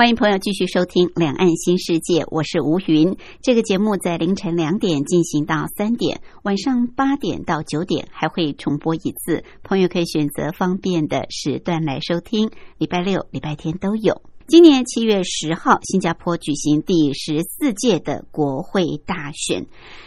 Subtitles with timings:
[0.00, 3.14] 欢迎朋友继续收听《两岸新世界》，我是吴云。
[3.42, 9.44] 这个节目在凌晨两点进行到三点，晚上八点到九点还会重播一次。
[9.62, 14.22] 朋友可以选择方便的时段来收听，礼拜六、礼拜天都有。
[14.48, 19.66] 今年七月十号，新加坡举行第十四届的国会大选。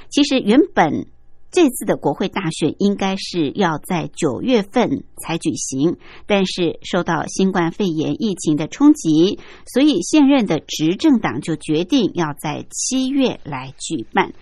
[0.09, 1.05] 其实原本。
[1.53, 9.37] 这次的国会大选应该是要在九月份才举行，但是受到新冠肺炎疫情的冲击，
[9.67, 14.33] 所以现任的执政党就决定要在七月来举办。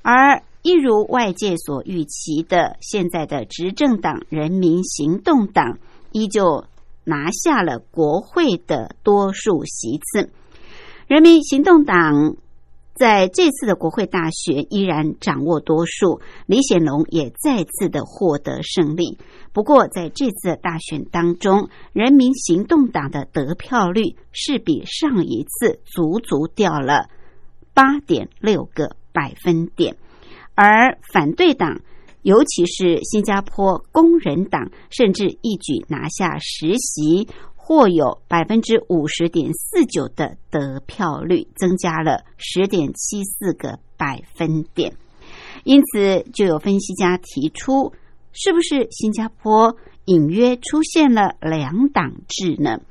[0.00, 5.78] 而一如外界所预期的，现在的执政党人民行动党
[6.12, 6.64] 依旧
[7.04, 10.30] 拿下了国会的多数席次。
[11.08, 12.36] 人民行动党。
[12.94, 19.18] 在这次的国会大选依然掌握多数，李显龙也再次的获得胜利。
[19.52, 27.08] 不过，在这次大选当中，人民行动党的得票率是比上一次足足掉了
[27.74, 29.96] 八点六个百分点，
[30.54, 31.80] 而反对党，
[32.22, 37.26] 尤其是新加坡工人党，甚至一举拿下实习。
[37.66, 44.94] 或有百分之五十点四九的得票率，增加了十点七四个百分点。
[45.64, 47.94] 因此，就有分析家提出，
[48.32, 52.82] 是不是新加坡隐约出现了两党制呢？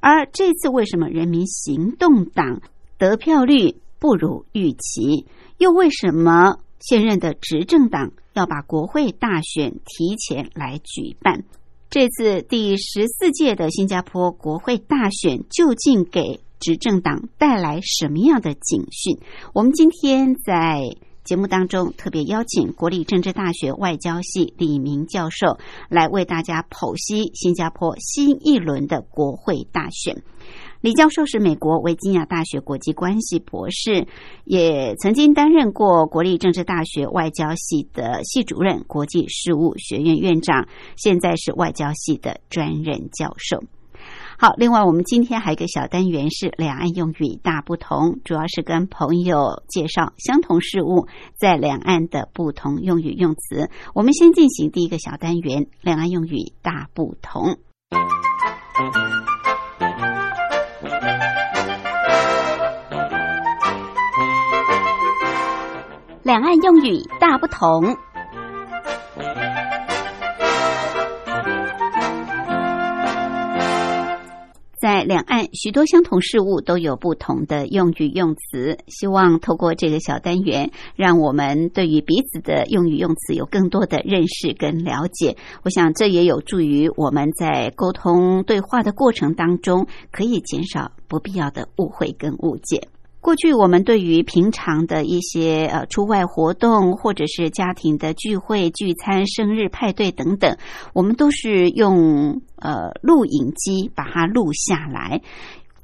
[0.00, 2.62] 而这次为什么人民行动党
[2.96, 5.26] 得票率不如预期？
[5.58, 11.44] 又为什么现任的执政党要把国会大选提前来举办？
[11.90, 19.18] 这次第十四届的新加坡国会大选究竟给执政党带来什么样的警讯？
[19.52, 20.80] 我们今天在
[21.22, 25.58] 节目当中特别邀请国立政治大学外交系李明教授
[25.88, 30.22] 来为大家剖析新加坡新一轮的国会大选。
[30.84, 34.06] 李教授是美国维吉尼亚大学国际关系博士，
[34.44, 43.64] 也曾经担任过国立政治大学外交系的系主任、国际事务学院院长，现在是外交系的专任教授。
[44.36, 53.70] 好，另外我们今天还有一个小单元是两岸用语大不同，主要是跟朋友介绍相同事物在两岸的不同用语用词。
[53.94, 57.56] 我们先进行第一个小单元：两岸用语大不同。
[66.24, 67.98] 两岸用语大不同，
[74.80, 78.78] 在两岸许多相同事物都有不同的用语用词。
[78.86, 85.36] 希望透过这个小单元，让我们对于彼此的用语用词有更多的认识跟了解。
[85.62, 92.88] 我想这也有助于我们在沟通对话的过程当中，可以减少不必要的误会跟误解。
[93.24, 100.58] 过去我们对于平常的一些呃出外活动，或者是家庭的聚会、聚餐、生日派对等等，
[100.92, 105.22] 我们都是用呃录影机把它录下来。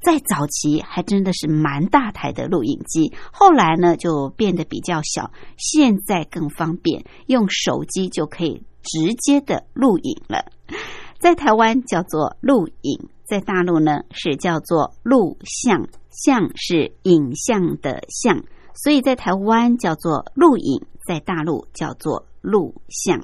[0.01, 10.45] 在早期还真的是蛮大台的录影机，后来呢就变得比较小，现在更方便，用手机就可以直接的录影了。
[11.17, 15.87] 在台湾叫做录影，在大陆呢是叫做录像。
[16.11, 18.43] 像是影像的像，
[18.75, 23.23] 所以在台湾叫做录影，在大陆叫做录像。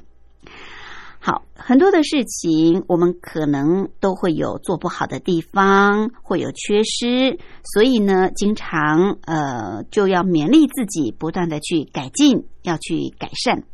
[1.20, 13.64] 好，很多的事情我们可能都会有做不好的地方，会有缺失，所以呢，经常呃就要勉励自己，不断的去改进，要去改善。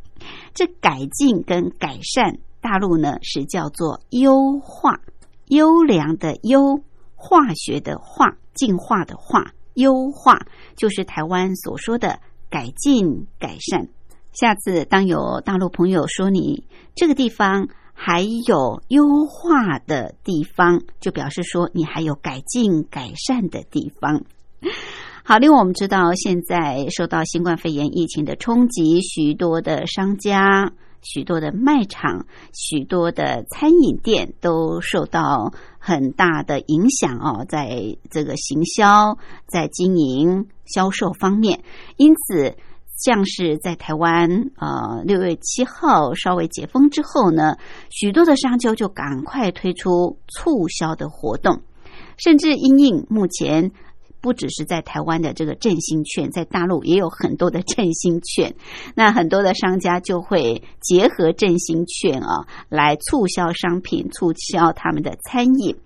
[0.54, 5.00] 这改进跟改善，大陆呢是叫做优化，
[5.46, 6.80] 优良的优，
[7.14, 8.36] 化学的化。
[8.54, 10.46] 进化的化，优化
[10.76, 13.88] 就是台湾所说的改进、改善。
[14.32, 16.64] 下次当有大陆朋友说你
[16.96, 24.24] 这个地方还有优化的地方，就表示说你还有改进、改善的地方。
[25.22, 30.72] 好，另外我们知道，现在受到新冠肺炎疫情的冲击，许多的商家。
[31.04, 39.16] 许多的卖场、许多的餐饮店都受到很大的影响哦，在这个行销、
[39.46, 41.62] 在经营、销售方面，
[41.96, 42.56] 因此。
[42.96, 47.56] 像是在台湾，呃，六月七号稍微解封之后呢，
[47.90, 51.62] 许多的商家就赶快推出促销的活动，
[52.16, 53.72] 甚至因应目前
[54.24, 58.54] 不只是在台湾的这个振兴券，在大陆也有很多的振兴券，
[58.96, 65.76] 那很多的商家就会结合振兴券啊，来促销商品，促销他们的餐饮，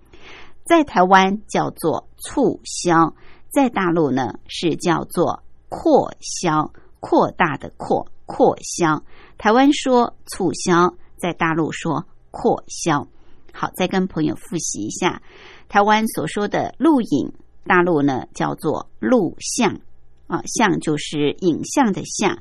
[0.65, 3.17] 在台湾叫做促销，
[3.51, 6.71] 在大陆呢是叫做扩销。
[7.01, 9.05] 扩大的扩扩销，
[9.39, 13.07] 台湾说促销，在大陆说扩销。
[13.53, 15.23] 好，再跟朋友复习一下，
[15.69, 17.33] 台湾所说的录影，
[17.65, 19.81] 大陆呢叫做录像
[20.27, 22.39] 啊，像就是影像的像。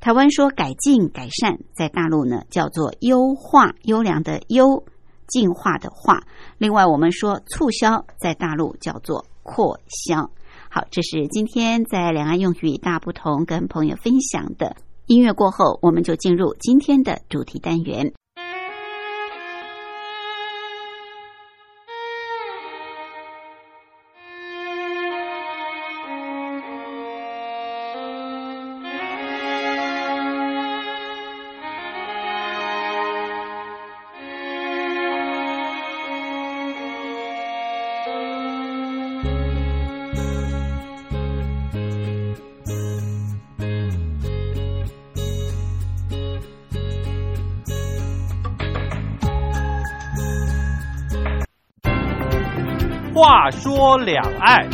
[0.00, 4.84] 台湾说改进改善，在大陆呢叫做优化优良的优，
[5.26, 6.22] 进化的化。
[6.56, 10.30] 另外，我们说促销，在大陆叫做扩销。
[10.70, 14.76] 好，这是今天在两岸用语大不同跟朋友分享的
[15.06, 18.12] 音乐过后，我们就进入今天的主题单元。
[53.50, 54.68] 说两岸。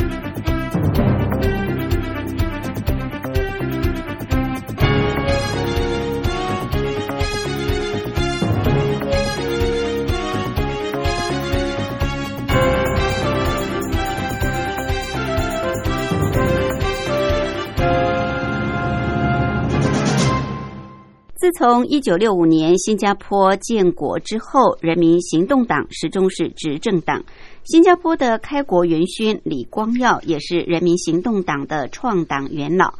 [21.37, 27.23] 自从一九六五年新加坡建国之后，人民行动党始终是执政党。
[27.65, 32.93] 新加坡的开国元勋李光耀也是人民行动党的创党元老。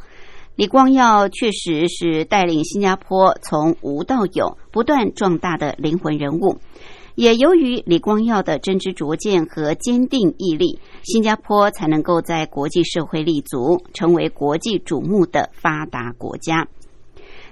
[0.56, 6.58] 李光耀确实是带领新加坡从无到有、不断壮大的灵魂人物。
[7.14, 16.66] 也由于李光耀的真知灼见和坚定毅力，新加坡才能够在国际社会立足，成为国际瞩目的发达国家。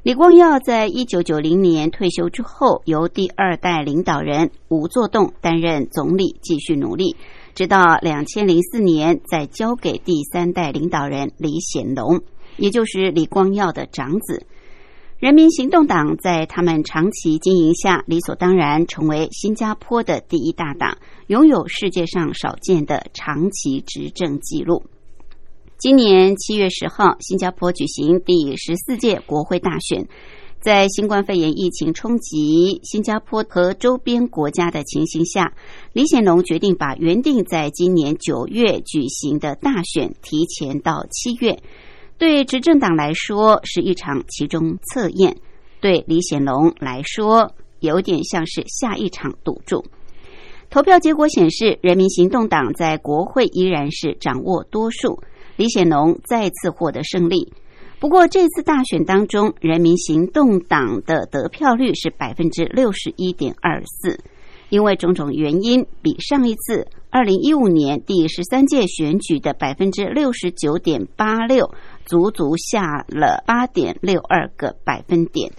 [0.05, 7.17] 李光耀在一九九零年退休之后，由第二代领导人吴作栋担任总理，继续努力，
[7.55, 12.21] 直到两千零四年再交给第三代领导人李显龙，
[12.59, 14.45] 也就是李光耀的长子。
[15.19, 20.99] 人民行动党在他们长期经营下，理所当然成为新加坡的第一大党，
[21.29, 24.83] 拥有世界上少见的长期执政记录。
[25.85, 30.09] 今年七月十号，新加坡举行第十四届国会大选。
[30.59, 35.53] 在新冠肺炎疫情冲击新加坡和周边国家的情形下，
[35.93, 41.59] 李显龙决定把原定在今年九月举行的大选提前到七月。
[42.17, 45.35] 对执政党来说，是一场其中测验；
[45.83, 49.85] 对李显龙来说，有点像是下一场赌注。
[50.71, 55.21] 投票结果显示，人民行动党在国会依然是掌握多数。
[55.57, 57.53] 李显龙再次获得胜利，
[58.01, 64.19] 不过这次大选当中，人民行动党的得票率是百分之六十一点二四，
[64.69, 71.73] 因为种种原因，比上一次二零一五年第十三届选举的百分之六十九点八六，
[72.05, 75.53] 足足下了八点六二个百分点。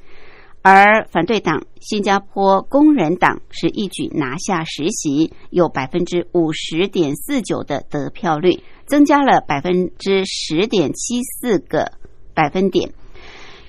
[0.61, 8.59] 而反对党新加坡工人党是一举拿下实习，有百分之五十点四九的得票率。
[8.85, 11.91] 增加了百分之十点七四个
[12.33, 12.93] 百分点。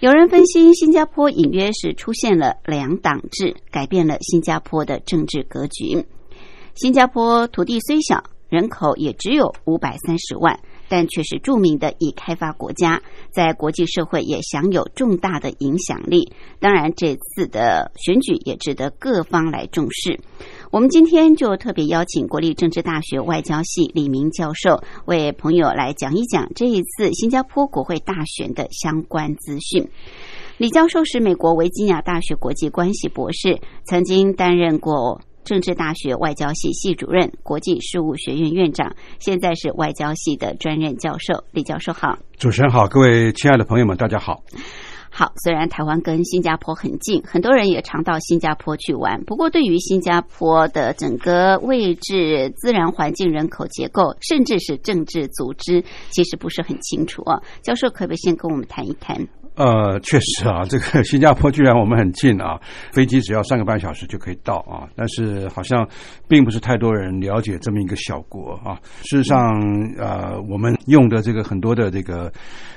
[0.01, 6.05] 有人分析，新加坡隐约是出现了两党制，改变了新加坡的政治格局。
[6.75, 10.61] 新加坡土地虽小，人口也只有五百三十万。
[10.89, 16.33] 但却是著名的已开发国家，在国际社会也享有重大的影响力。
[16.61, 20.21] 当然，这次的选举也值得各方来重视。
[20.71, 29.89] 我们今天就特别邀请国立政治大学外交系李明教授为朋友来讲一讲这一次新加坡国会大选的相关资讯。
[30.59, 35.21] 李教授是美国维吉尼亚大学国际关系博士，曾经担任过。
[35.47, 41.45] 政治大学外交系系主任、国际事务学院院长，现在是外交系的专任教授。
[41.53, 44.43] 李教授好，主持人好，各位亲爱的朋友们，大家好。
[45.09, 49.23] 好，虽然台湾跟新加坡很近，很多人也常到新加坡去玩。
[49.23, 57.41] 不过，对于新加坡的整个位置、自然环境、人口结构，甚至是政治组织，其实不是很清楚啊。
[57.63, 59.17] 教授，可不可以先跟我们谈一谈？
[59.57, 62.61] 呃，确实啊， 这个新加坡居然我们很近啊，
[62.93, 64.89] 飞机只要三个半小时就可以到啊。
[64.95, 65.89] 但是好像
[66.29, 68.79] 并不是太多人了解这么一个小国啊。
[69.03, 69.39] 事实上，
[69.99, 72.33] 呃，我们用的这个很多的这个。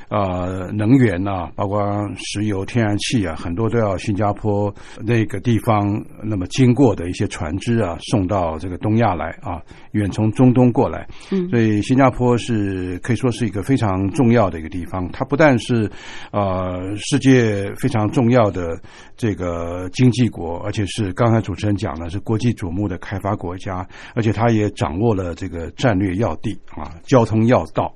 [0.09, 1.81] 呃，能源啊，包括
[2.15, 4.73] 石油、天然气啊，很多都要新加坡
[5.05, 9.61] 那个地方那么经过的一些船只啊，送到这个东亚来啊，
[9.91, 11.07] 远从中东过来。
[11.31, 15.07] 嗯，所以新加坡是可以说是一个非常重要的一个地方。
[15.11, 15.89] 它不但是
[16.31, 18.79] 呃世界非常重要的
[19.15, 27.93] 这个经济国，而且是刚才主持人讲的是国际瞩目的开发国家，而且它也掌握了这个战略要地啊，交通要道。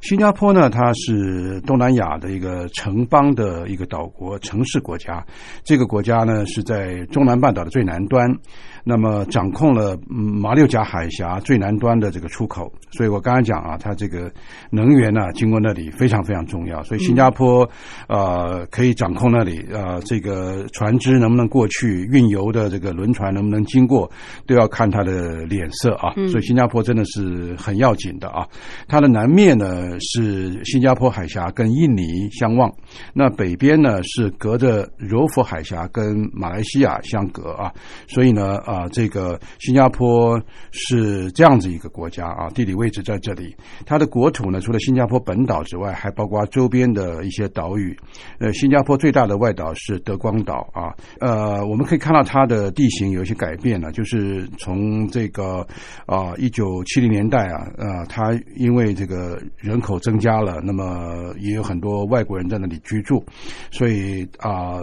[0.00, 5.24] 新加坡呢，它是东南亚的一个城邦的一个岛国、城市国家。
[5.62, 8.34] 这个国家呢，是在中南半岛的最南端。
[8.82, 14.32] 那么掌控了马六甲海峡最南端的这个出口，所以我刚才讲啊，它这个
[14.70, 16.82] 能源呢，经过那里非常非常重要。
[16.84, 17.68] 所以新加坡
[18.08, 24.10] 呃可以掌控那里呃这个船只能不能过去，运油的这个轮船能不能经过，
[24.46, 26.14] 都要看它的脸色啊。
[26.30, 28.46] 所以新加坡真的是很要紧的啊。
[28.88, 32.72] 它的南面呢是新加坡海峡跟印尼相望，
[33.12, 37.70] 那北边呢是隔着柔佛海峡跟马来西亚相隔啊。
[38.08, 38.58] 所以呢。
[38.70, 43.56] 啊，这个新加坡是这样子一个国家啊，地理位置在这里。
[43.84, 47.98] 它的国土呢，除了新加坡本岛之外，还包括周边的一些岛屿。
[48.38, 50.94] 呃，新加坡最大的外岛是德光岛啊。
[51.18, 55.66] 呃，我们可以看到它的地形有一些改变了，就是从这个
[56.06, 63.24] 啊一九七零年代啊，呃，它因为这个人口增加了，那么也有很多外国人在那里居住，
[63.72, 64.78] 所以啊。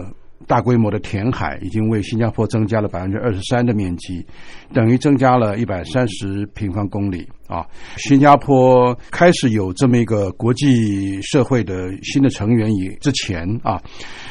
[0.46, 4.24] 大规模的填海已经为新加坡增加了百分之二十三的面积，
[4.72, 7.66] 等于增加了一百三十平方公里啊！
[7.96, 13.82] 新加坡开始有这么一个国际社会的新的成员以之前啊，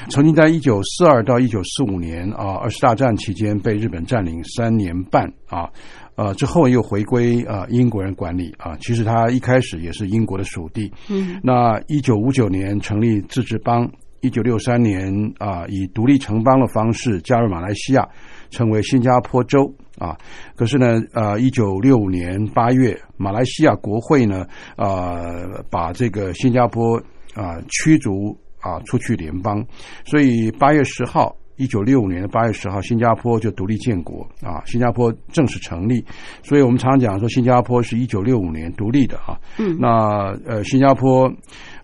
[0.10, 5.70] 曾经在一九四二到一九四五年啊二次大战期间被日本占领三年半啊，
[6.16, 8.76] 呃之后又回归啊英国人管理啊。
[8.80, 10.92] 其实他一开始也是英国的属地。
[11.10, 13.88] 嗯，那一九五九年成立自治邦。
[14.22, 18.08] 一九六三年啊，以独立城邦的方式加入马来西亚，
[18.50, 20.18] 成为新加坡州啊。
[20.56, 24.46] 可是呢，呃，一九六五年八月，马来西亚国会呢，
[24.76, 26.98] 呃，把这个新加坡
[27.36, 29.64] 啊驱逐啊出去联邦。
[30.04, 36.04] 所以八月十号，一九六五年的八月十号，新加坡就独立建国啊，新加坡正式成立。
[36.42, 39.40] 所以我们常讲说，新加坡是一九六五年独立的啊。
[39.60, 39.78] 嗯。
[39.80, 41.32] 那呃，新加坡。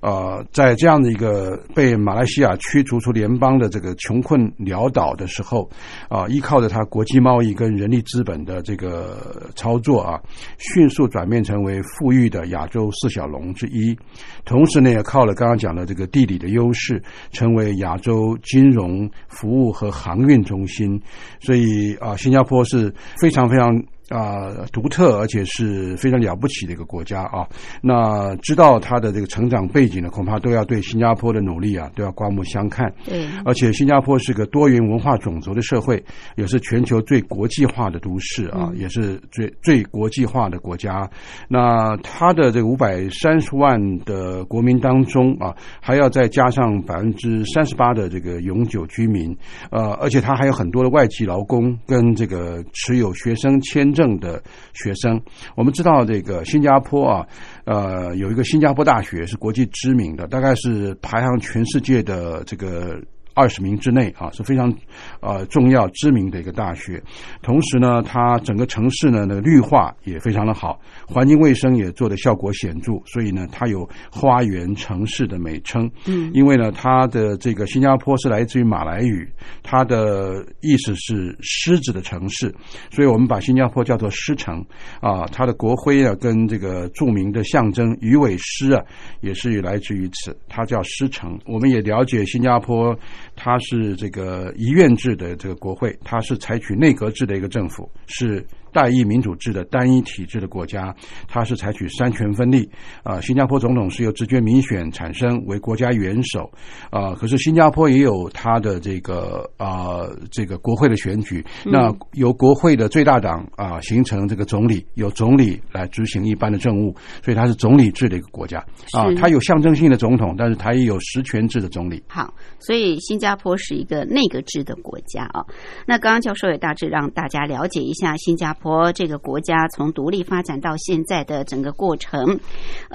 [0.03, 5.69] 呃，在这样的一个被马来西亚驱逐出联邦的这个穷困潦倒的时候，
[6.09, 10.19] 啊，依靠着它国际贸易跟人力资本的这个操作啊，
[10.57, 13.97] 迅速转变成为富裕的亚洲四小龙之一。
[14.43, 21.01] 同时呢，也靠了刚刚讲的这个地理的优势，成为亚洲金融服务和航运中心。
[21.39, 23.81] 所以啊，新加坡是非常非常。
[24.13, 27.47] 啊，独特而且是非常了不起的一个国家啊！
[27.81, 32.93] 那知道它的这个成长背景呢，恐怕都要对新加坡的努力啊，都要刮目相看。
[33.05, 36.03] 对，而且新加坡是个多元文化种族的社会，
[36.35, 41.09] 也是全球最国际化的都市啊，也是最最国际化的国家。
[41.47, 49.35] 那它的这个五百三十万的国民当中啊，还要再加上百分之三十八的这个永久居民，
[49.71, 53.93] 呃，而且它还有很多的外籍劳工跟这个持有学生签。
[53.93, 54.41] 证的
[54.73, 55.21] 学生，
[55.55, 57.27] 我们知道这个新加坡啊，
[57.65, 62.99] 呃，有一个新加坡大学是国际知名的，大概是排行全世界的这个。
[63.33, 64.73] 二十名之内啊是非常
[65.21, 67.01] 呃重要知名的一个大学，
[67.41, 75.89] 同时呢，它整个城市呢那个绿化也非常的好，环境卫生也做的效果显著，所以呢，它有花园城市的美称。
[76.07, 79.27] 嗯，因为呢，它的这个新加坡是来自于马来语，
[79.63, 82.53] 它的意思是狮子的城市，
[82.91, 84.63] 所以我们把新加坡叫做狮城
[84.99, 85.25] 啊。
[85.31, 88.83] 它的国徽啊跟这个著名的象征鱼尾狮啊，
[89.21, 91.39] 也是来自于此，它叫狮城。
[91.45, 92.95] 我们也了解新加坡。
[93.35, 98.45] 它是这个一院制的这个国会，它是采取内阁制的一个政府，是。
[98.73, 100.93] 代议民主制的单一体制的国家，
[101.27, 102.67] 它是采取三权分立
[103.03, 103.21] 啊。
[103.21, 106.51] 新加坡总统是由直接民选产生为国家元首
[106.89, 107.13] 啊。
[107.13, 110.01] 可是新加坡也有它的这个啊
[110.31, 118.57] 这个国会的选举，那由国会的最大党啊形成这个总理，由总理来执行一般的政务，所以它是总理制的一个国家
[118.93, 119.13] 啊。
[119.15, 122.03] 它有象征性的总统，但是它也有实权制的总理。
[122.07, 125.45] 好，所以新加坡是一个内阁制的国家啊。
[125.85, 128.62] 那刚刚教授也大致让大家了解一下新加坡。
[128.63, 132.39] 国这个国家从独立发展到现在的整个过程，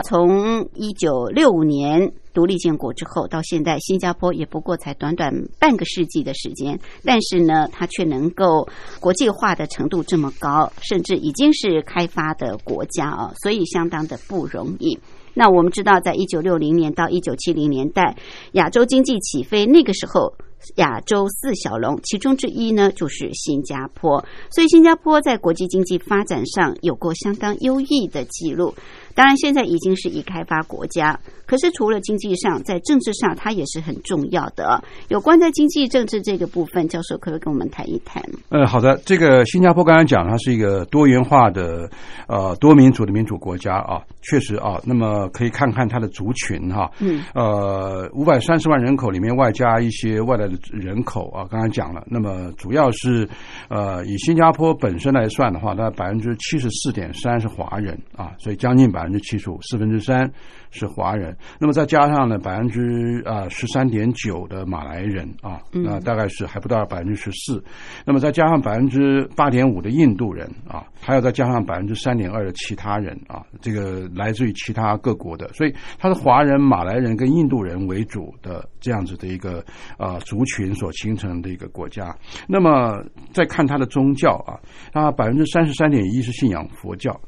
[0.03, 8.67] 从一九六五年独立建国之后到现在，新加坡也不过才短短半个世纪的时间，但是呢，它却能够
[8.99, 14.99] 国际化的程度这么高，甚至已经是开发的国家啊，所以相当的不容易。
[15.35, 18.17] 那我们知道，在一九六零年到一九七零年代，
[18.53, 20.33] 亚洲经济起飞，那个时候。
[20.77, 28.75] 亚洲四小龙，其中之一呢就是新加坡，所以新加坡在国际经济发展上有过相当优异的记录。
[29.19, 34.81] 当然，现在已经是已开发国家，可是除了经济上，在政治上，它也是很重要的。
[35.09, 38.23] 有关在经济政治这个部分，教授可不可以跟我们谈一谈？
[38.51, 38.97] 呃，好的。
[39.05, 41.91] 这个新加坡刚才讲，它是一个多元化的
[42.29, 44.81] 呃多民主的民主国家啊，确实啊。
[44.85, 52.05] 那么可以看看它的族群哈，嗯，呃，五百三十万人口里面外加一些外来的人口啊，刚才讲了。
[52.07, 53.29] 那么主要是
[53.69, 59.08] 呃以新加坡本身来算的话，那百分之七十四点三是华人啊，所以将近百。
[59.09, 60.31] 百分之七十五，四分之三
[60.71, 67.65] 是华人，那么再加上呢，百分之啊十三点九的马来人啊，那大概是还不到百分之十四，
[68.05, 79.65] 那么再加上百分之八点五的印度人啊，还有再加上百分之三点二的其他人啊，这个来自于其他各国的，所以它是华人、马来人跟印度人为主的这样子的一个
[79.97, 82.15] 啊族群所形成的一个国家。
[82.47, 84.61] 那么再看它的宗教啊，
[84.93, 87.19] 它百分之三十三点一是信仰佛教。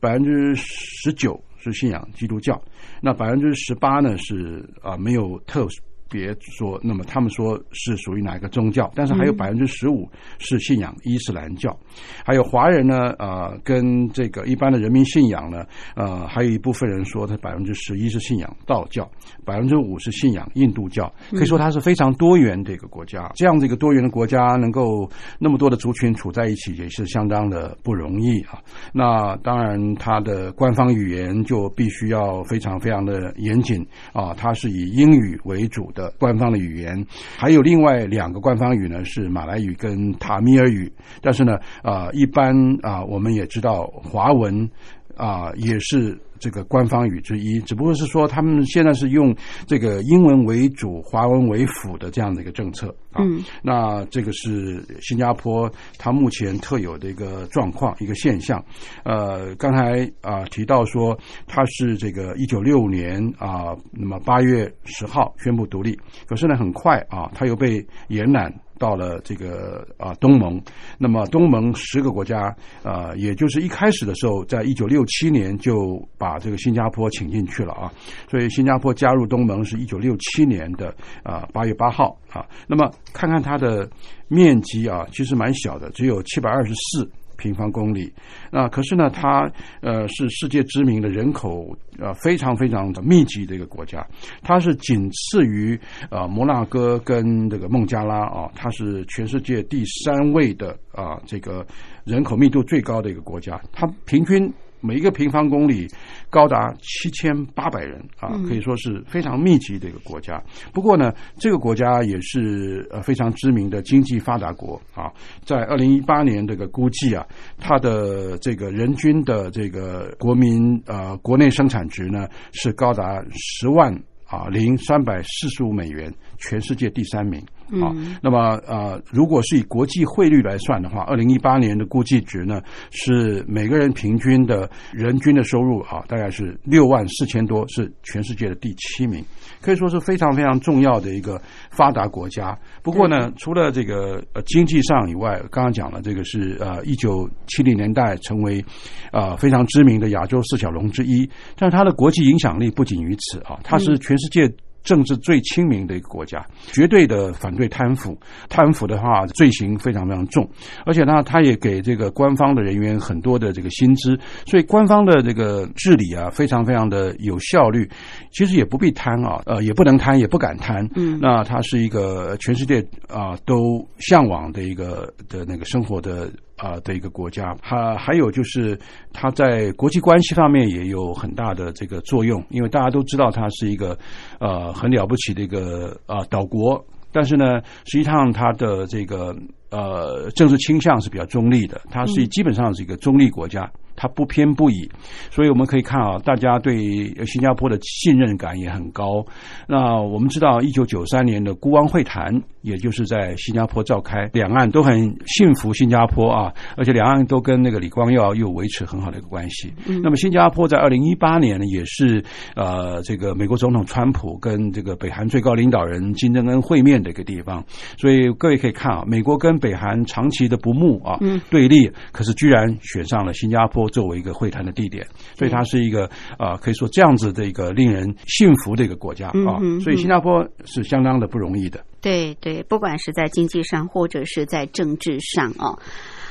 [0.00, 2.60] 百分之十九是信仰基督教，
[3.00, 5.66] 那百分之十八呢是啊没有特。
[6.08, 8.90] 别说，那么他们说是属于哪一个宗教？
[8.94, 10.08] 但是还有百分之十五
[10.38, 11.76] 是信仰伊斯兰教，
[12.24, 13.10] 还有华人呢？
[13.18, 15.64] 呃，跟这个一般的人民信仰呢？
[15.94, 19.10] 呃，还有一部分人说，他百分之十一是信仰道教，
[19.44, 21.12] 百分之五是信仰印度教。
[21.30, 23.30] 可以说，它是非常多元的一个国家。
[23.34, 28.60] 这样子一个多元的国家，能够那么多的族群处在一起，也是相当的不容易啊。
[28.92, 34.32] 那当然，它的官方语言就必须要非常非常的严谨啊。
[34.34, 35.90] 它是以英语为主。
[35.96, 37.04] 的官方的语言，
[37.36, 40.92] 还有另外两个官方语呢，是马来语跟塔米尔语。
[41.20, 44.70] 但是呢，啊，一般啊，我们也知道华文
[45.16, 46.16] 啊，也是。
[46.38, 49.34] 这个官方语之一，只不过是说他们现在是用
[49.66, 53.22] 这个英文为主、华文为辅的这样的一个政策啊。
[53.62, 58.62] 那这个是新加坡它目前特有的一个状况、一个现象。
[59.04, 68.52] 呃，刚才啊提到说它是这个一九六五年啊，那么八月十号宣布独立，可是呢很快啊，它又被延揽。
[68.78, 70.60] 到了这个啊东盟，
[70.98, 77.92] 那么东盟十个国家啊，也就是一开始的时候，在一九六七年就把这个新加坡请进去了啊，
[78.30, 82.46] 所以新加坡加入东盟是一九六七年的啊八月八号啊。
[82.66, 83.88] 那么看看它的
[84.28, 87.10] 面积啊，其实蛮小的，只有七百二十四。
[87.36, 88.12] 平方公里，
[88.50, 94.06] 那可是呢，它呃是世界知名的人口呃非常非常的密集的一个国家，
[94.42, 95.78] 它是仅次于
[96.10, 101.66] 呃摩纳哥跟这个孟加拉啊，它是全世界第三位的啊这个
[102.04, 104.52] 人口密度最高的一个国家，它平均。
[104.86, 105.88] 每一个平方公里
[106.30, 110.40] 高达七千八百人啊，可以说是非常密集的一个国家。
[110.72, 115.10] 不过呢，这个国家也是呃非常知名的经济发达国啊。
[115.44, 117.26] 在二零一八年这个估计啊，
[117.58, 123.92] 它的这个人均的这个国民呃国内生产值呢是高达十万
[124.26, 127.42] 啊零三百四十五美元，全世界第三名。
[127.80, 139.24] 好，那么呃，如果是以国际汇率来算的话，二零一八年的估计值呢是每个人平均的人均的收入啊，大概是六万四千多，是全世界的第七名，
[139.60, 142.56] 可以说是非常非常重要的一个发达国家。
[142.82, 148.64] 不过呢，除了这个呃经济上以外，刚刚讲了这个是呃一九七零年代成为
[149.10, 154.48] 啊非常知名的亚洲四小龙之一，但是它的国际影响力不仅于此啊，它是全世界。
[154.86, 158.16] 政治最亲民的一个国家，绝对的反对贪腐，
[158.48, 160.48] 贪腐的话罪行非常非常重，
[160.86, 167.86] 而且呢，他也给这个官方的人员很多的这个薪资，所以官方的这个治理啊，非常非常的有效率。
[168.30, 170.88] 其实也不必贪啊，呃，也不能贪，也不敢贪。
[170.94, 176.30] 嗯，那他是一个全世界啊都向往的一个的那个生活的。
[176.56, 178.78] 啊的一个国家，还还有就是
[179.12, 183.96] 它在国际关系方面也有很大的这个作用，因为大家都知道它是一个
[184.40, 189.34] 呃很了不起的一个啊岛国，但是呢，实际上它的这个
[189.70, 193.70] 呃政治倾向是比较中立的，它是基本上是一个中立国家。
[193.96, 194.88] 它不偏不倚，
[195.30, 196.76] 所以我们可以看啊，大家对
[197.24, 199.24] 新加坡的信任感也很高。
[199.66, 209.72] 那我们知道，一九九三年的孤汪会谈，也就是在新加坡召开，两岸都很信服新加坡啊，而且两岸都跟那个李光耀又维持很好的一个关系。
[210.02, 212.22] 那么，新加坡在二零一八年呢，也是
[212.54, 217.64] 呃，这个美国总统川普跟这个北韩最高领导人金正恩会面的一个地方。
[217.96, 221.18] 所以各位可以看啊，美国跟北韩长期的不睦啊，
[221.50, 223.85] 对立，可是居然选上了新加坡。
[223.88, 229.58] 作为一个会谈的地点，所以它是一个啊，可以说这样子的一个令人信服的一个国家啊。
[229.82, 231.84] 所以新加坡是相当的不容易的。
[232.00, 235.78] 对对，不管是在经济上或者是在政治上哦。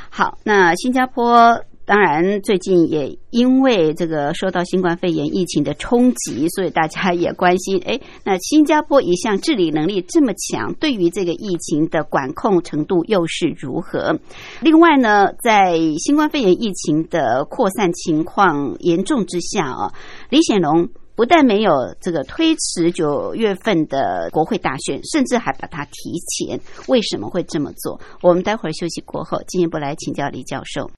[0.10, 1.60] 好，那新加坡。
[1.86, 14.20] 当然，最近也因为这个受到新冠肺炎疫情的冲击，所以大家也关心： 哎，那新加坡一向治理能力这么强，对于这个疫情的管控程度又是如何？
[14.62, 19.94] 另外呢，在新冠肺炎疫情的扩散情况严重之下啊，
[20.32, 26.60] 李显龙不但没有这个推迟九月份的国会大选，甚至还把它提前。
[26.88, 28.02] 为什么会这么做？
[28.24, 30.90] 我们待会儿休息过后进一步来请教李教授。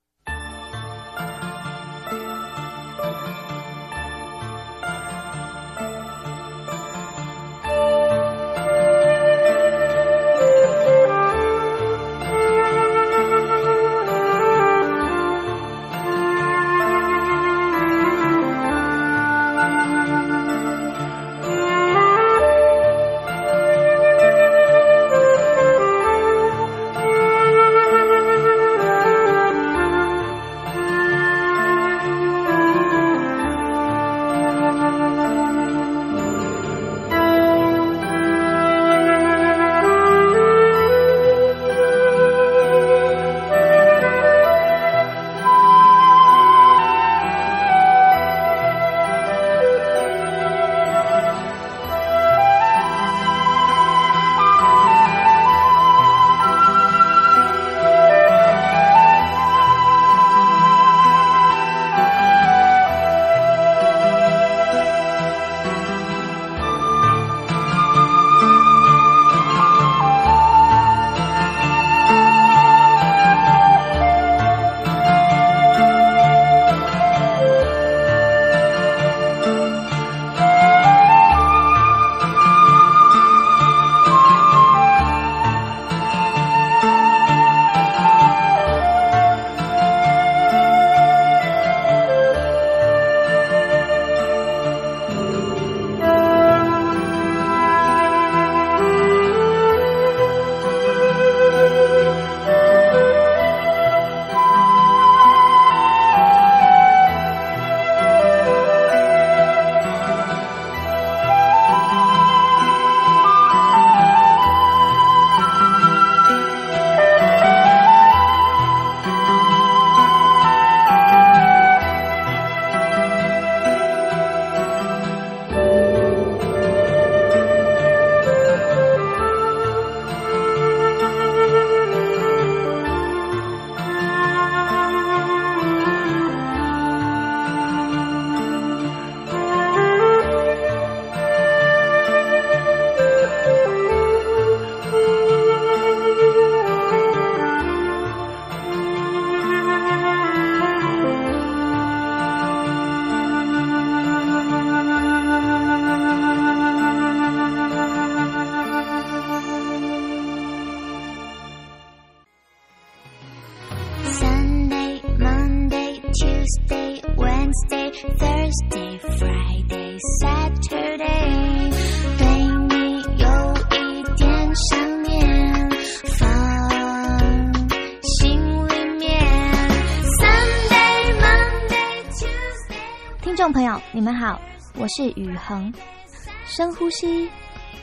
[186.99, 187.29] 七，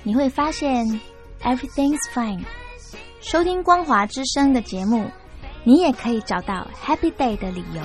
[0.03, 0.85] 你会发现
[1.43, 2.43] everything's fine。
[3.21, 5.09] 收听光华之声的节目，
[5.63, 7.83] 你也可以找到 happy day 的理由。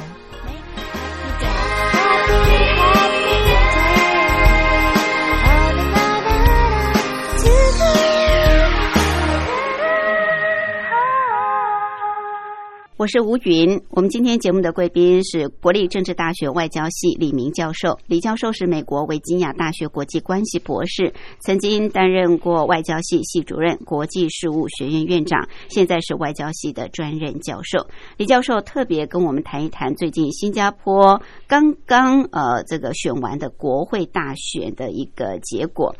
[13.00, 13.82] 我是吴云。
[13.92, 17.98] 我们今天节目的贵宾是国立政治大学外交系李明教授。
[18.08, 27.88] 李教授是美国维吉尼亚大学国际关系博士，曾经担任过外交系系主任、国际事务学院院长，现在是外交系的专任教授。
[28.18, 35.96] 李教授特别跟我们谈一谈最近新加坡刚刚呃这个选完的国会大选的一个结果。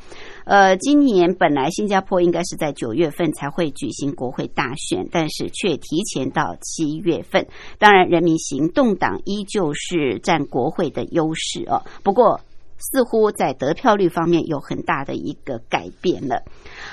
[0.50, 7.46] 呃，今年本来新加坡应该是在九月份才会举行国会大选，但是却提前到七月份。
[7.78, 11.84] 当然，人民行动党依旧是占国会的优势哦。
[12.02, 12.42] 不过，
[12.80, 16.42] 似乎在得票率方面有很大的一个改变了。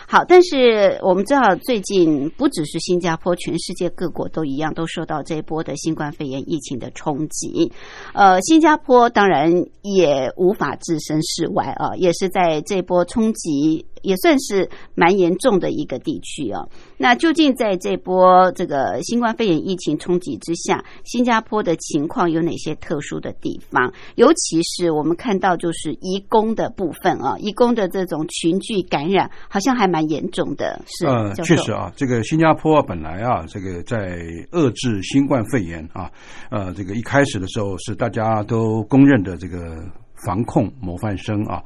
[0.09, 7.73] 好，但是我们知道，最近不只是新加坡，全世界各国都一样，都受到这一波的新冠肺炎疫情的冲击。
[8.15, 13.87] 呃，新加坡当然也无法置身事外啊，也是在这波冲击。
[14.03, 16.69] 也算是蛮严重的一个地区哦。
[16.97, 23.93] 那究竟在这波这个新冠肺炎疫情冲击之下，新加坡的情况有哪些特殊的地方？
[24.15, 30.81] 尤其是我们看到就是移工的部分啊，移工的这种群聚感染好像还蛮严重的。
[30.87, 34.19] 是，呃，确实啊，这个新加坡本来啊，这个在
[34.53, 36.11] 遏制新冠肺炎啊，
[36.51, 39.77] 呃，这个一开始的时候是大家都公认的这个
[40.25, 41.63] 防控模范生啊。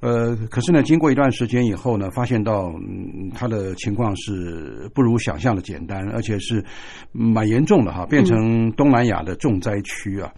[0.00, 6.64] 呃，可是呢，经过一段时间以后呢，发现到嗯，他的情况是不如想象的简单，而且是
[7.12, 10.32] 蛮严重的哈，变成东南亚的重灾区啊。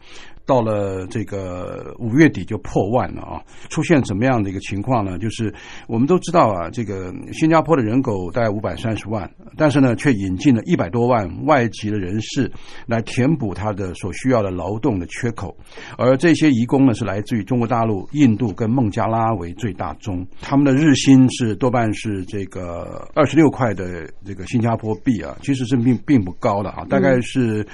[0.47, 3.43] 到了这个五月底就破万了啊！
[3.71, 5.19] 出现什么样的一个情况呢？
[5.19, 5.53] 就是
[5.87, 12.51] 我们都知道啊，这个新加坡的人口大概五百三十万，但是呢，却引进了一百多万外籍的人士
[12.87, 15.57] 来填补他的所需要的劳动的缺口，
[15.97, 27.67] 而这些移工呢，是来自于中国大陆、印度跟孟加拉为最大宗，他们的日薪是多半是这个二十六块的这个新加坡币啊，其实是并并不高的啊，大概是。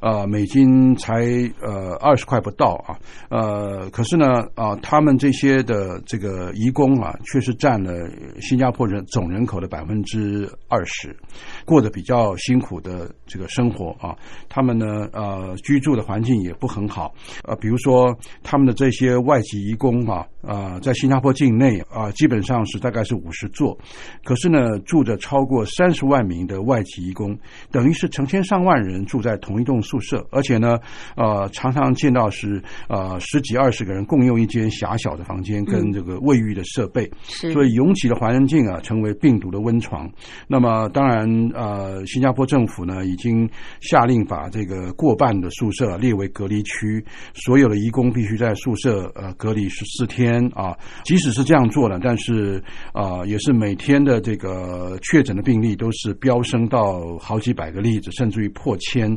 [0.00, 1.24] 呃，美金才
[1.60, 2.98] 呃二十块不到啊，
[3.30, 7.90] 呃，可是呢，啊，他们这些的这个移工啊，确实占了
[8.42, 11.16] 新加坡人总人口的百分之二十，
[11.64, 14.14] 过得比较辛苦的这个生活啊。
[14.50, 23.74] 他们呢，呃，居住的环境也不很好，呃，比如说他们的这些外籍移工啊，啊，在新加坡境内啊，基本上是大概是五十座，
[24.22, 27.34] 可是呢，住着超过三十万名的外籍移工，
[27.70, 29.78] 等于是成千上万人住在同一栋。
[29.78, 30.76] 宿舍，而且呢，
[31.14, 40.06] 呃，常常见到是呃十几二十个人共用一间狭小的房间跟这个卫浴的设备，所以拥挤的环境啊，成为病毒的温床。
[40.46, 43.48] 那么，当然，呃，新加坡政府呢，已经
[43.80, 50.76] 下令把这个过半的宿舍列为隔离区，所有的移工必须在宿舍呃隔离十四天啊。
[51.04, 59.10] 即使是这样做了，但是啊，也是每天的这个确诊的病例都是飙升到好几百个例子，甚至于破千。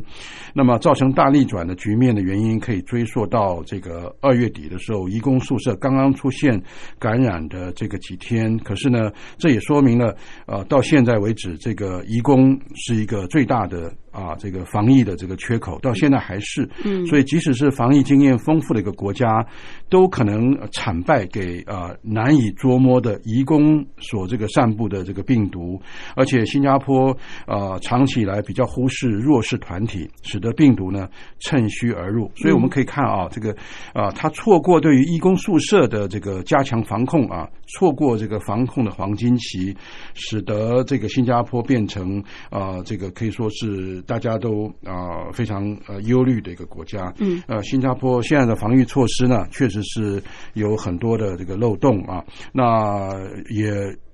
[0.54, 6.62] 那那么造成大逆转的局面的原因，可以追溯到这个二月底的时候，移工宿舍刚刚出现
[6.98, 8.56] 感染的这个几天。
[8.58, 10.16] 可是呢，这也说明了，
[10.46, 13.92] 呃，到现在为止，这个移工是一个最大的。
[14.12, 19.44] 啊，这个防疫的这个缺口到现在还是，嗯，所以即使是防疫经验丰富的一个国家，
[19.88, 25.80] 都可能惨败给呃难以捉摸的移工所这个散布的这个病毒，
[26.14, 32.30] 而且新加坡呃长期以来比较忽视弱势团体，使得病毒呢趁虚而入。
[32.36, 33.56] 所以我们可以看啊，这个
[33.94, 39.74] 啊，他错过对于义工宿舍的这个加强防控啊，错过这个防控的黄金期，
[40.12, 44.01] 使得这个新加坡变成啊，这个可以说是。
[44.06, 50.22] 大家都啊非常呃忧虑的一个国家，嗯，呃，新加坡现在的防御措施呢，确实是
[50.54, 53.10] 有很多的这个漏洞啊，那
[53.50, 53.72] 也。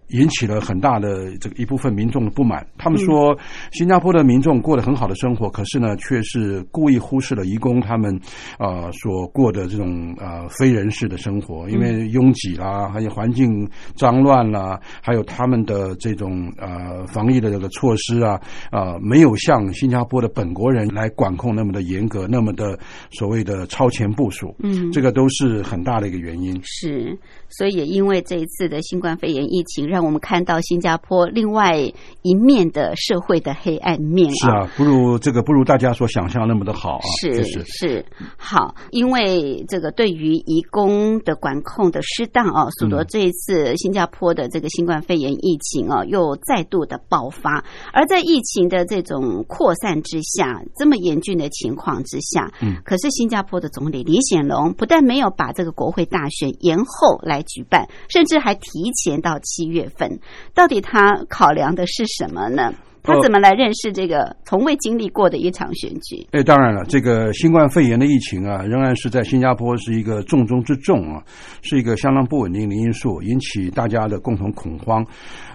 [0.08, 2.66] 引起了很大的这个一部分民众的不满。
[2.78, 3.36] 他们说，
[3.72, 8.18] 新加坡的民众过得很好的生活，可是呢，却是故意忽视了移工他们
[8.56, 18.40] 啊所过的这种呃非人式的生活，因为拥挤啦，还有环境脏乱啦，还有他们的这种呃防疫的这个措施啊
[18.70, 22.78] 啊，没有像新加坡的本国人来管控那么的严格，那么的
[23.10, 24.56] 所谓的超前部署。
[24.62, 26.58] 嗯，这个都是很大的一个原因。
[26.62, 27.14] 是，
[27.50, 29.97] 所以也因为这一次的新冠肺炎疫情让。
[29.98, 31.76] 让我们看到新加坡另外
[32.22, 37.02] 一面的社会的黑暗面是啊，不如这个不如大家所想象那么的好啊。
[37.20, 38.06] 是是是
[38.36, 47.64] 好，因为这个对于移工的管控的失当啊，使得这一次新加坡的这个新冠肺炎疫情啊，又再度的爆发。
[47.92, 60.18] 而在疫情的这种扩散之下，这么严峻的情况之下，嗯，可是新加坡的总理李显龙不但没有把这个国会大选延后来举办，甚至还提前到七月分。
[60.54, 62.72] 到底他考量的是什么呢？
[63.08, 66.26] 他怎么来认识这个从未经历过的一场选举？
[66.32, 71.22] 哎，当然了，这个新冠肺炎的疫情啊，仍然是在新加坡是一个重中之重啊，
[71.62, 75.04] 是一个相当不稳定的因素，引起大家的共同恐慌。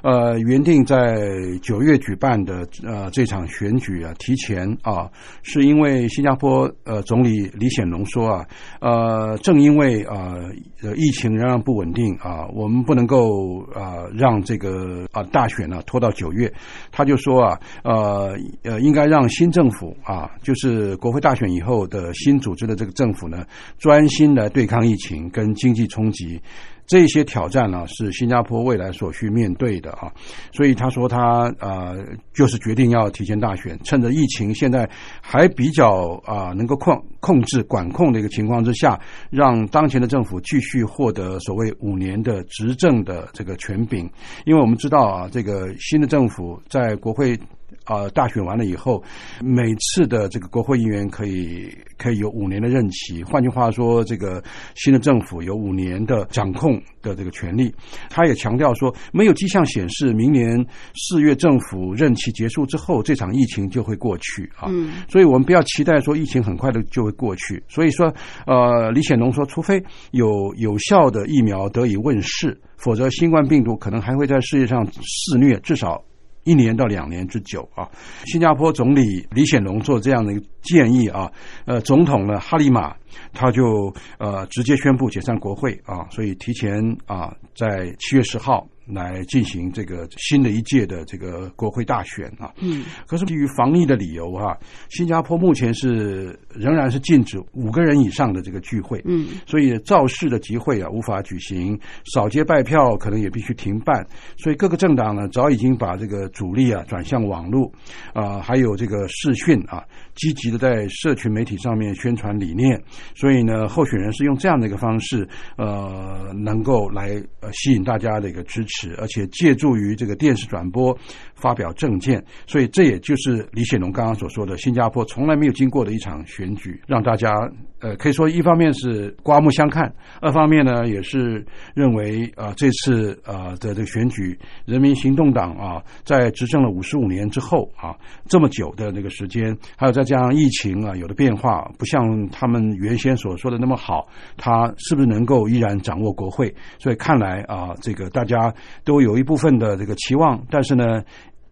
[0.01, 1.15] 呃，原定在
[1.61, 5.09] 九月举办的呃这场选举啊，提前啊，
[5.43, 8.45] 是因为新加坡呃总理李显龙说啊，
[8.81, 10.33] 呃，正因为啊
[10.81, 16.51] 呃疫情仍然不稳定啊，我们不能够啊让这个啊大选呢拖到九月，
[16.91, 23.45] 他就说啊，呃呃，应该让新政府啊，就是国会大选以后的新组织的这个政府呢，
[23.77, 26.41] 专心来对抗疫情跟经济冲击。
[26.85, 30.11] 这些挑战呢，是新加坡未来所需面对的啊，
[30.51, 31.97] 所以他说他呃，
[32.33, 34.89] 就是决定要提前大选，趁着疫情现在
[35.21, 44.09] 还比较啊能够控控制管控的一个情况之下，让当前的政府继续获得所谓五年的执政的这个权柄，
[44.45, 47.39] 因为我们知道啊，这个新的政府在国会。
[47.85, 49.03] 啊，大选完了以后，
[49.41, 53.23] 每次的这个国会议员可以可以有五年的任期。
[53.23, 54.43] 换句话说，这个
[54.75, 57.73] 新的政府有五年的掌控的这个权利。
[58.09, 64.67] 他也强调说，没有迹象显示明年四月政府任期结束之后，这场疫情就会过去啊。
[64.69, 67.61] 嗯，所以我们不要期待说疫情很快的就会过去。
[67.67, 68.13] 所以说，
[68.45, 76.03] 呃，李显龙说，除非有有效的疫苗得以问世，否则新冠病毒可能还会在世界上肆虐，至少。
[76.43, 77.89] 一年到两年之久啊，
[78.25, 81.31] 新加坡总理李显龙做这样的一个建议啊，
[81.65, 82.95] 呃，总统呢哈利马
[83.33, 88.67] 他就呃直接宣布解散国会啊，所以提前啊在七月十号。
[88.85, 94.57] 来进行这个新的一届的这个国会大选啊，嗯，可是基于防疫的理由哈，
[94.89, 101.79] 新加坡目前是仍然是禁止五个人以上的这个聚会，嗯，所以造势的集会啊无法举行，
[102.13, 104.05] 扫街拜票可能也必须停办，
[104.37, 107.71] 所以各个政党呢早已经把这个主力啊转向网络
[108.13, 109.81] 啊，还有这个视讯啊，
[110.15, 112.77] 积极的在社群媒体上面宣传理念，
[113.15, 118.72] 所以呢，候选人是用这样的一个方式呃，能够来呃吸引大家的一个支持。
[118.97, 120.97] 而且借助于这个电视转播
[121.35, 127.33] 发表政见，所以这也就是李显龙刚刚所说的，新加坡从来没有经过的一场选举，让大家
[127.79, 137.95] 呃可以说一方面是刮目相看，二方面呢也是认为啊这次啊的这个选举，人民行动党啊在执政了五十五年之后啊
[138.27, 146.53] 这么久的那个时间，还有再加上疫情啊有的变化，不像他们原先所说的那么好，他是不是能够依然掌握国会？
[146.79, 148.53] 所以看来啊这个大家。
[148.85, 151.01] 都有一部分的这个期望，但是呢，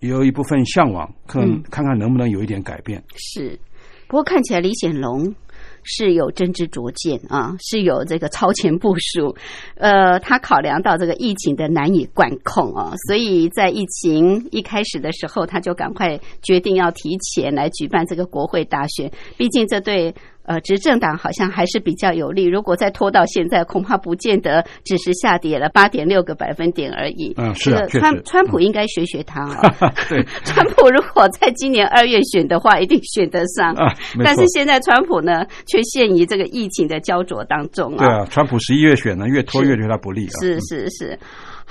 [0.02, 3.02] 也有一部分向往，看看看能不能有一点改变。
[3.16, 3.58] 是，
[4.08, 5.34] 不过看起来李显龙
[5.84, 9.36] 是有真知灼见啊，是有这个超前部署。
[9.76, 19.12] 呃，他考量到这个疫情的难以管控啊，所以在疫情一开始的时候，他就赶快决定要提前来举办这个国会大选。
[19.38, 20.14] 毕竟这对。
[20.44, 22.46] 呃，执政党好像还是比较有利。
[22.46, 27.34] 如果再拖到现在，恐怕不见得只是下跌了八点六个百分点而已。
[27.38, 29.94] 嗯，是的，川川普应该学学他啊。
[30.10, 33.74] 对， 川普如果在今年二月选的话，一定选得上。
[33.74, 38.06] 啊， 但是现在川普呢，却陷于这个疫情的焦灼当中啊。
[38.06, 40.42] 对啊，川普十一月选呢，越拖越对他不利啊。
[40.42, 41.18] 是是是。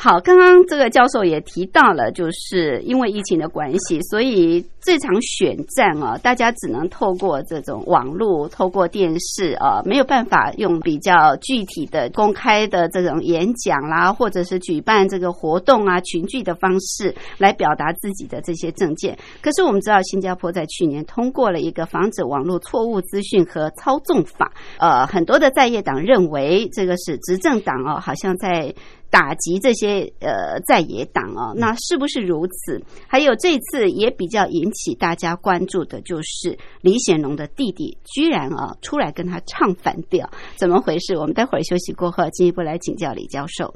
[0.03, 19.19] 好，刚刚这个教授也提到了，就是因为疫情的关系，所以这场选战啊，大家只能透过这种网络、透过电视啊，没有办法用比较具体的、公开的这种演讲啦，或者是举办这个活动啊、群聚的方式来表达自己的这些政见。
[19.43, 28.75] 可是我们知道，新加坡在去年通过了一个防止网络错误资讯和操纵法，呃，很多的在野党认为这个是执政党哦，好像在。
[29.11, 32.81] 打击这些呃在野党啊，那是不是如此？
[33.09, 41.17] 还有这次也比较引起大家关注的，就是李显龙的弟弟居然啊出来跟他唱反调，怎么回事？
[41.17, 43.75] 我们待会儿休息过后进一步来请教李教授。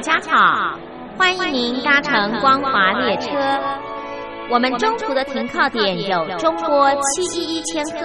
[0.00, 0.78] 大家好，
[1.18, 3.28] 欢迎您搭乘光华列车。
[4.50, 8.00] 我们中途的停靠点有中波七一一千赫、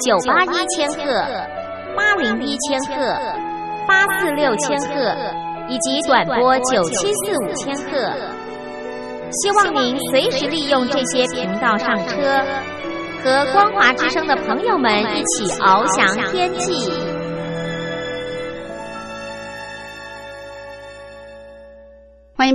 [0.00, 1.22] 九八一千赫、
[1.94, 3.14] 八零一千赫、
[3.86, 5.14] 八四六千赫，
[5.68, 8.10] 以及短波九七四五千赫。
[9.32, 12.42] 希望您随时利用这些频道上车，
[13.22, 16.90] 和光华之声的朋友们一起翱翔天际。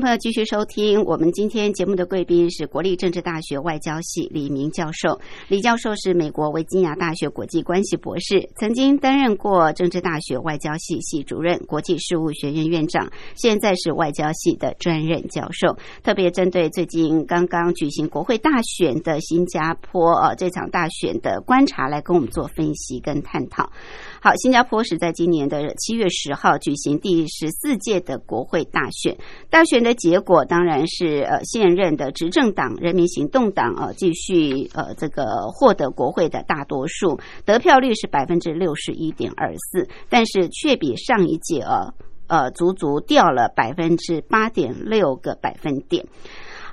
[0.02, 5.20] 朋友继续收听我们今天节目的贵宾是国立政治大学外交系李明教授。
[5.48, 15.78] 李教授是美国维吉尼亚大学国际关系博士，曾经担任过政治大学外交系系主任、国际事务学院院长，现在是外交系的专任教授。
[16.04, 23.72] 特别针对最近刚刚举行国会大选的新加坡呃这场大选的观察，来跟我们做分析跟探讨。
[24.20, 29.16] 好，新加坡是在今年的七月十号举行第十四届的国会大选。
[29.50, 41.94] 大选的结果当然是呃现任的执政党人民行动党呃继续呃这个获得国会的大多数，得票率是百分之六十一点二四，但是却比上一届呃
[42.28, 46.06] 呃足足掉了百分之八点六个百分点。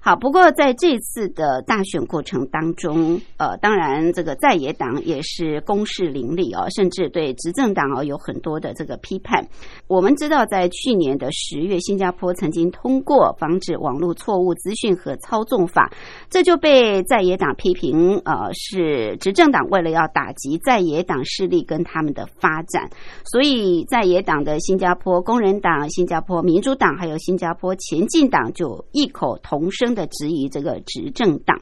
[0.06, 9.48] 好，不过在这次的大选过程当中，呃，当然这个在野党也是攻势凌厉哦，甚至对执政党哦有很多的这个批判。
[9.86, 15.90] 我们知道，在去年的十月，新加坡曾经通过防止网络错误资讯和操纵法，
[16.28, 22.90] 这就被在野党批评，呃，是执政党为了要打击在野党势力跟他们的发展，
[23.24, 29.93] 所以在野党的新加坡工人党、新加坡民主党还有新加坡前进党就异口同声。
[29.94, 31.60] 的质疑这个执政党，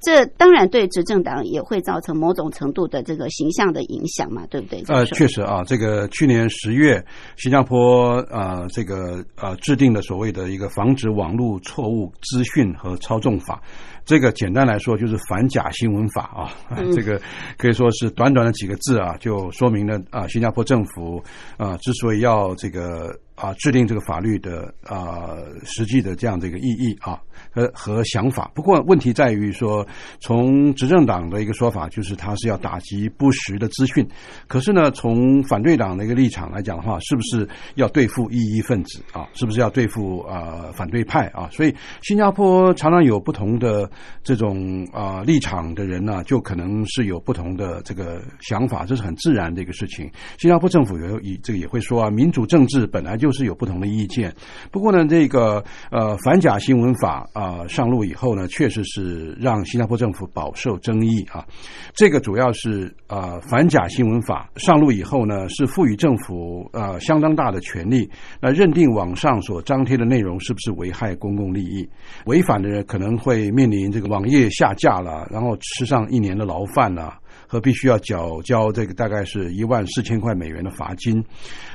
[0.00, 4.82] 这当然对执政党也会造成某种程度的这个形象的影响嘛，对不对？
[4.88, 7.04] 呃，确实啊，这个去年十月，
[7.36, 13.60] 新加坡啊，这个呃制定的所谓的一个防止网络错误资讯和操纵法。
[14.04, 16.50] 这个简单来说就是反假新闻法啊，
[16.92, 17.20] 这个
[17.56, 21.22] 可以说是短短的几个字啊，就说明了啊，新加坡政府
[21.56, 27.20] 啊之所以要这个啊制定这个法律的啊实际的这样的一个意义啊
[27.50, 28.50] 和和想法。
[28.54, 29.84] 不过问题在于说，
[30.20, 34.06] 从执政党的一个说法就是他是要打击不实的资讯，
[34.46, 39.26] 可是呢，从反对党的一个立场来讲的话，是不是要对付异议分子啊？
[39.34, 41.48] 是不是要对付啊反对派啊？
[41.50, 43.90] 所以新加坡常常有不同的。
[44.22, 50.08] 这种啊立场的人呢，就可能是有不同的这个想法，这是很自然的一个事情。
[50.38, 54.34] 新加坡政府有以这个也会说啊，民主政治本来就是有不同的意见。
[54.70, 61.46] 不过呢，这个呃反假新闻法啊上路以后呢，确实是让新加坡政府饱受争议啊。
[61.94, 68.08] 这个主要是啊反假新闻法上路以后呢，是赋予政府呃相当大的权利，
[68.40, 71.88] 那认定网上所张贴的内容是不是危害公共利益，
[72.26, 73.82] 违反的人可能会面临。
[73.92, 77.18] 这个网页下架了，然后吃上一年的牢饭了，
[77.52, 81.22] 和必须要缴交这个大概是一万四千块美元的罚金，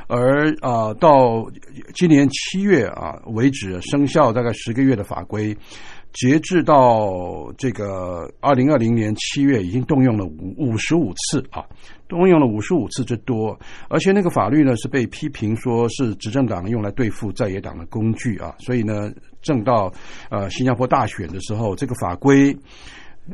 [0.08, 1.46] 而啊，到
[1.94, 5.56] 今年七月啊为止生效大概十个月的法规，
[6.14, 11.64] 截至到这个二零二零年七月，已经动用了五五十五次啊，
[12.08, 13.56] 动用了五十五次之多，
[13.88, 19.12] 而且那个法律呢是被批评说是执政党用来对付在野党的工具啊，所以呢。
[19.44, 19.90] 正到
[20.30, 22.54] 呃新加坡大选的时候，这个法规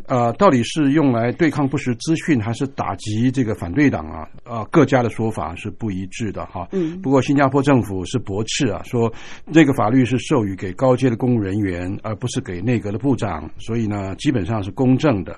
[0.08, 4.28] 呃到底是用来对抗不实资讯，还是打击这个反对党啊？
[4.44, 6.68] 啊，各家的说法是不一致的哈。
[6.72, 7.02] 嗯。
[7.02, 9.12] 不过新加坡政府是驳斥啊，说
[9.52, 15.38] 这个法律是授予给高阶的公务人员，而不是给内阁的部长，所以呢基本上是公正的。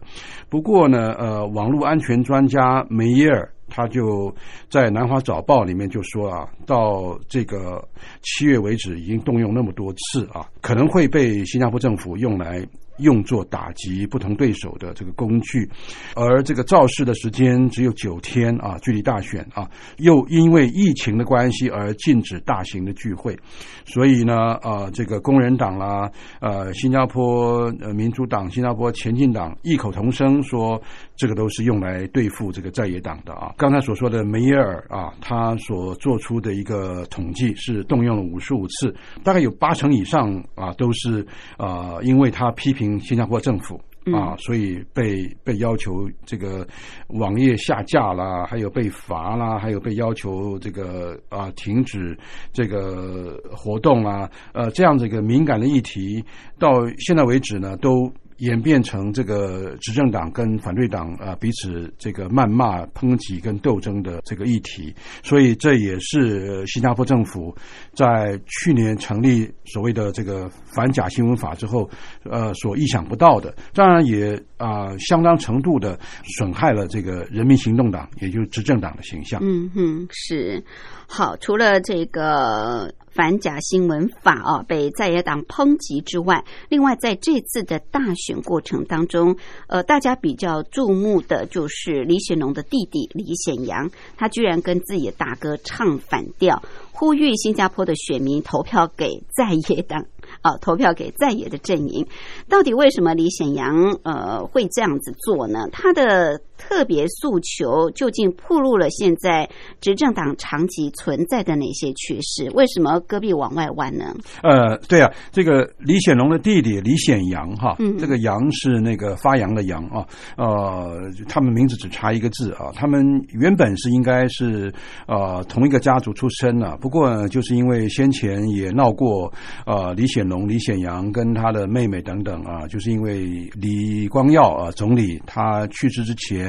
[0.50, 3.50] 不过呢，呃，网络安全专家梅耶尔。
[3.68, 4.32] 他就
[4.70, 7.84] 在《南华早报》里面就说啊，到这个
[8.22, 12.64] 七月为止，已经动用那么多次啊，可能会被新加坡政府用来。
[12.98, 15.70] 用作打击不同对手的这个工具，
[16.16, 23.38] 而这个造势的时间只有九天啊，距离大选啊，又因为疫情的关系而禁止大型的聚会，
[23.86, 30.82] 所以呢，呃，这个工人党啦，呃，新加坡呃民主党、新加坡前进党异口同声说，
[31.16, 33.54] 这个都是用来对付这个在野党的啊。
[33.58, 41.26] 刚才所说的梅耶尔啊，他所做出的一个统计是动用了五十五次，大概有八成以上啊，都是
[41.58, 42.96] 啊，因为他批评。
[43.06, 43.80] 新加坡政府
[44.14, 46.66] 啊，所以被被要求这个
[47.10, 52.18] 网页下架啦，还有被罚啦，还有被要求这个啊停止
[52.52, 56.24] 这个活动啊，呃，这样子一个敏感的议题，
[56.58, 67.56] 到现在为止呢，都演变成这个执政党跟反对党啊彼此这个谩骂、抨击跟斗争的这个议题，所以这也是新加坡政府
[67.94, 71.90] 在去年成立所谓的这个反假新闻法之后，
[72.24, 73.56] 呃，所意想不到的。
[73.74, 75.98] 当然也啊，相当程度的
[76.38, 79.40] 损害了这个人民行动党，也就是执政党的形象。
[79.44, 80.64] 嗯哼，是
[81.08, 81.38] 好。
[81.38, 82.94] 除了这个。
[83.16, 89.36] 反假新闻法啊，被在野党抨击之外，另外在这次的大选选过程当中，
[89.68, 100.06] 呃，大家比较注目的就是李显龙的弟弟李显阳，他居然跟自己的大哥唱反调，呼吁新加坡的选民投票给在野党。
[100.42, 102.08] 啊，投票给在野的阵营，
[102.50, 105.70] 到底为什么李显阳呃会这样子做呢？
[105.72, 109.48] 他的特别诉求究竟暴露了现在
[109.80, 112.50] 执政党长期存在的哪些趋势？
[112.54, 114.16] 为什么戈壁往外弯呢？
[114.42, 124.74] 呃，对啊，这个李显龙的弟弟李显阳哈，嗯，这个阳是那个发扬的阳啊，呃，他们名字只差一个字啊，他们原本是应该是
[125.08, 129.32] 呃同一个家族出身啊，不过就是因为先前也闹过
[129.68, 130.04] 呃李。
[130.16, 136.45] 显龙、李显阳跟他的妹妹等等啊，就是因为李光耀啊总理他去世之前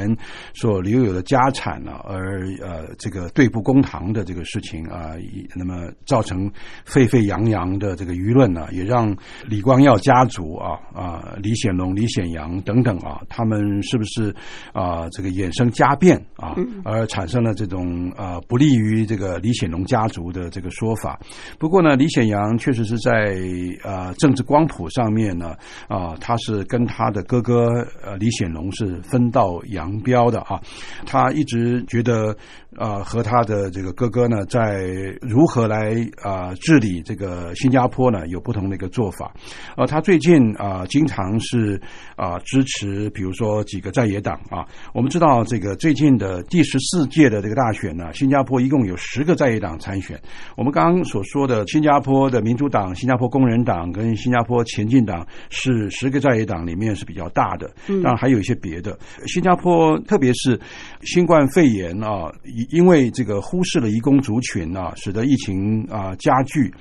[0.55, 5.13] 所留有的家产呢，而呃这个对簿公堂的这个事情啊，
[5.55, 6.51] 那么造成
[6.85, 9.17] 沸沸扬扬的这个舆论呢，也让
[9.47, 14.35] 李光耀家族啊啊李显龙、李显阳等等啊，他们是不是
[14.73, 21.19] 啊这个衍生家变啊，而产生了这种啊不利于这个李显龙家族的这个说法。
[21.59, 23.37] 不过呢，李显阳确实是在
[23.83, 25.55] 呃，政治光谱上面呢，
[25.89, 27.67] 啊，他是跟他的哥哥
[28.03, 30.61] 呃李显龙是分道扬标的啊。
[31.05, 32.37] 他一直觉得，
[32.79, 34.85] 呃，和他的这个哥哥呢，在
[35.21, 39.33] 如何来啊治理这个新加坡呢，有不同的一个做法。
[39.77, 41.81] 呃，他最近啊，经常是
[42.17, 44.67] 啊支持，比如说几个在野党啊。
[44.93, 50.21] 我们知道，这个最近的第十四届的这个大选呢，新加坡一共有十个在野党参选。
[50.57, 58.99] 我们刚刚所说的新加坡的民主党、新加坡工人党跟新加坡前进党是十个在野党里面是比较大的，当然还有一些别的。
[59.27, 60.59] 新加坡特别是
[61.03, 66.73] 新冠肺炎啊一，因为这个忽视了移工族群啊，使得疫情啊加剧，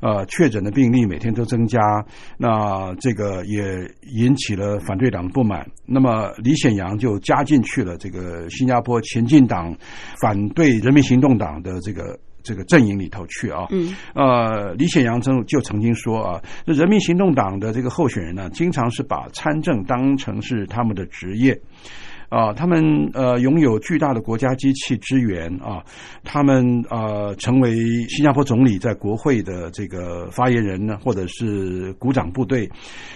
[0.00, 1.80] 呃，确诊的病例每天都增加，
[2.36, 3.62] 那这个也
[4.12, 5.66] 引起了反对党不满。
[5.86, 9.76] 那么李显阳就加进去了这个新加坡前进党
[10.20, 12.18] 反对人民行动党的这个。
[12.46, 21.58] 这个阵营里头去啊，嗯，呃，李显阳曾就曾经说啊，人民行动党的这个候选人呢，经常是把参政当成是他们的职业。
[22.34, 22.82] 啊，他们
[23.14, 25.80] 呃拥有巨大的国家机器资源啊，
[26.24, 27.76] 他们呃成为
[28.08, 32.68] 新加坡总理在国会的这个发言人呢，或者是鼓掌部队。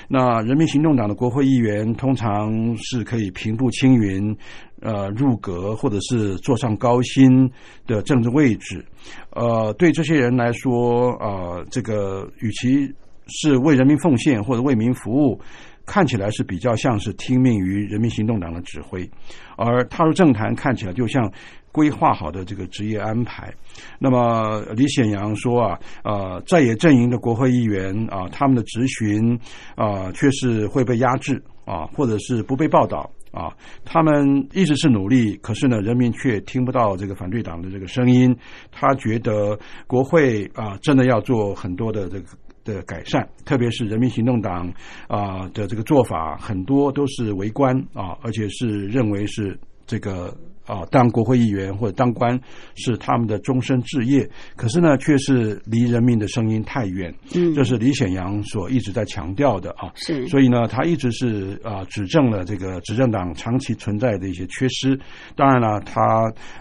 [0.07, 4.37] 那人民行动党的国会议员通常是可以平步青云，
[4.83, 7.51] 呃入阁或者是坐上高薪
[7.89, 8.85] 的政治位置。
[9.31, 12.89] 呃，对这些人来说，呃，这个与其
[13.27, 15.41] 是为人民奉献或者为民服务。
[15.89, 19.09] 看起来是比较像是听命于人民行动党的指挥，
[19.57, 21.33] 而踏入政坛看起来就像
[21.73, 23.51] 规划好的这个职业安排。
[23.99, 29.35] 那么李显阳说啊，呃，在野阵营的国会议员啊，他们的质询
[29.77, 33.51] 啊，却是会被压制啊，或者是不被报道啊。
[33.87, 38.37] 他们一直是努力，可是呢，人民却听不到这个反对党的这个声音。
[38.71, 42.27] 他觉得国会啊，真的要做很多的这个。
[42.75, 44.73] 的改善，特别是人民行动党
[45.09, 50.37] 啊的这个做法，很多都是围观啊，而且是认为是这个。
[50.69, 52.39] 啊，当国会议员或者当官
[52.75, 57.13] 是他们的终身志业，可是呢，却是离人民的声音太远。
[57.35, 59.91] 嗯，这是李显阳所一直在强调的啊。
[59.95, 64.99] 是，所以呢，他一直是啊，指正了这个执政党长期存在的一些缺失。
[65.35, 66.01] 当然了，他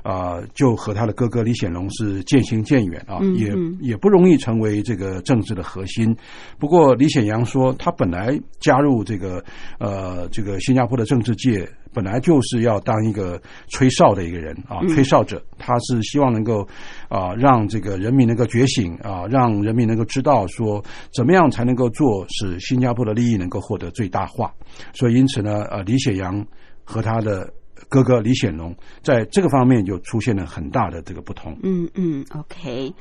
[0.04, 6.16] 啊，就和他的哥哥李显龙是渐行渐远啊，也也不容易成为这个政治的核心。
[6.58, 9.44] 不过，李显阳说，他本来加入这个
[9.80, 11.68] 呃这个新加坡的政治界。
[11.94, 16.68] 本来就是要当一个吹哨的一个人啊，吹哨者，他是希望能够
[17.10, 20.84] 啊，让这个人民能够觉醒啊，让人民能够知道说
[21.14, 24.54] 怎么样才能够做，使新加坡的利益能够获得最大化。
[24.94, 26.46] 所以，因此呢，呃，李显阳
[26.84, 27.52] 和他的
[27.90, 31.58] 哥哥李显龙在这个方面就出现了很大的这个不同。
[31.64, 32.94] 嗯嗯，OK。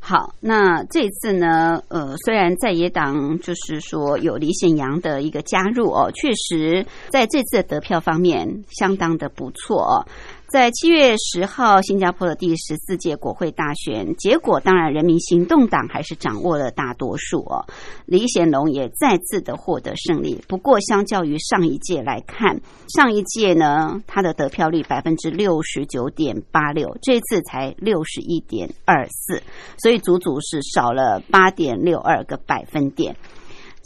[0.00, 1.82] 好，那这次呢？
[1.88, 10.06] 呃，虽然在野党就是说有李显阳的一个加入哦，确实在这次的得票方面相当的不错。
[10.48, 17.66] 在七月十号，新加坡的第十四届国会大选结果，当然人民行动党还是掌握了大多数哦。
[18.06, 20.42] 李显龙也再次的获得胜利。
[20.48, 22.58] 不过，相较于上一届来看，
[22.96, 29.42] 上一届呢，他的得票率百分之六十九点八六，这次才六十一点二四，
[29.76, 33.14] 所以足足是少了八点六二个百分点。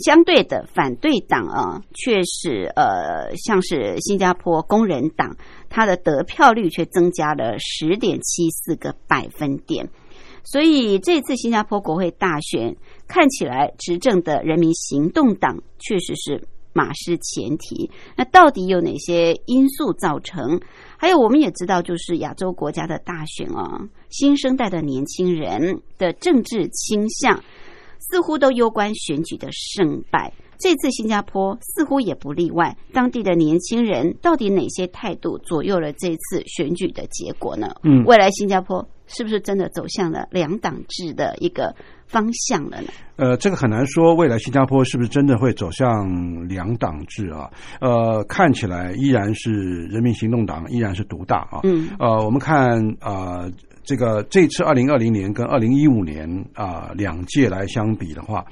[0.03, 5.36] 相对的，反对党啊，却是呃，像是新加坡工人党，
[5.70, 9.88] 它的得票率却增加了十点七四个百分点。
[10.44, 12.76] 所以这次新加坡国会大选
[13.07, 16.42] 看起来，执政的人民行动党确实是
[16.72, 17.88] 马失前蹄。
[18.16, 20.61] 那到底有哪些因素造成？
[20.96, 27.40] 还有我们也知道，就是亚洲国家的大选啊，新生代的年轻人的政治倾向。
[28.11, 32.76] 似乎都攸关选举的胜败，这次新加坡似乎也不例外。
[32.92, 37.68] 当地的年轻人到底哪些态度左右了这次选举的结果呢？
[37.84, 41.74] 嗯，未来新加坡是不是真的走向了两党制的一个
[42.07, 42.88] 方向了呢？
[43.16, 47.48] 呃，这个很难说，未来新加坡是不是真的会走向两党制啊？
[47.80, 49.53] 呃，看起来依然是
[49.86, 51.61] 人民行动党依然是独大啊。
[51.62, 53.48] 嗯，呃，我们看啊。
[53.85, 58.45] 这个这次二零二零年跟二零一五年啊两届来相比的话，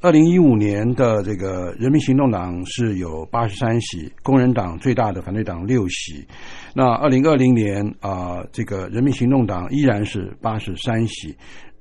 [0.00, 6.24] 二零一五年的这个人民行动党是有八十三席，工人党最大的反对党六席。
[6.72, 11.36] 那二零二零年啊，这个人民行动党依然是八十三席，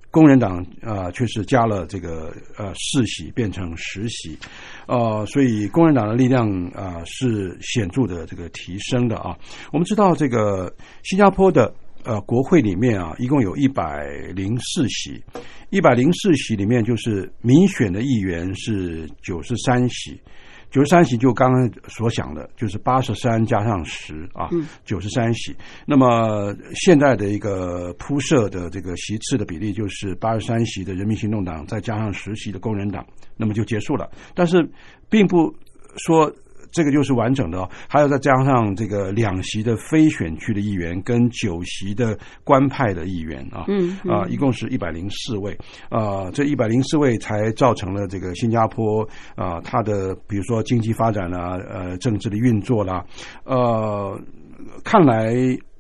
[0.09, 4.35] 工人党啊却是加了这个呃四席，变成十席。
[4.87, 9.37] 呃，所以工人党的力量啊是显著的这个提升的啊。
[9.71, 10.73] 我们知道这个
[11.03, 11.71] 新加坡的。
[12.05, 15.21] 呃，国会里面啊，一共有一百零四席，
[15.69, 20.19] 一百零四席里面就是民选的议员是九十三席，
[20.71, 24.49] 九十三席就刚刚所想的，就是八十三加上十啊，
[24.85, 25.53] 九十三席。
[25.85, 34.09] 那么现在的一个铺设的这个席次的比例就是八十三席的人民行动党再加上十席的工人党，那么就结束了。
[34.33, 34.67] 但是
[35.09, 35.53] 并不
[35.97, 36.33] 说。
[36.71, 45.57] 这个就是完整的，还有再加上这个两席的非选区的议员跟九席的官派的议员啊，嗯啊，一共是一百零四位
[45.89, 53.05] 啊，这一百零四位才造成了这个新加坡啊，它的比如说经济发展啊，呃，政治的运作啦，
[53.43, 54.19] 呃，
[54.83, 55.33] 看来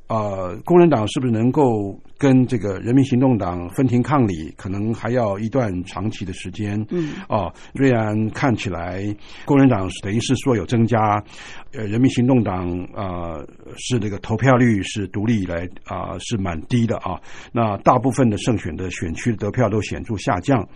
[0.07, 1.99] 啊，工人党是不是能够？
[2.19, 6.85] 跟这个人民行动党分庭抗礼，可能还要一段长期的时间。
[6.89, 9.01] 嗯，哦，虽然看起来
[9.45, 11.23] 工人党等于是说有增加，
[11.71, 13.39] 呃，人民行动党啊
[13.77, 17.17] 是这个投票率是独立以来啊是蛮低的啊。
[17.53, 20.67] 那大部分的胜选的选区的得票都显著下降。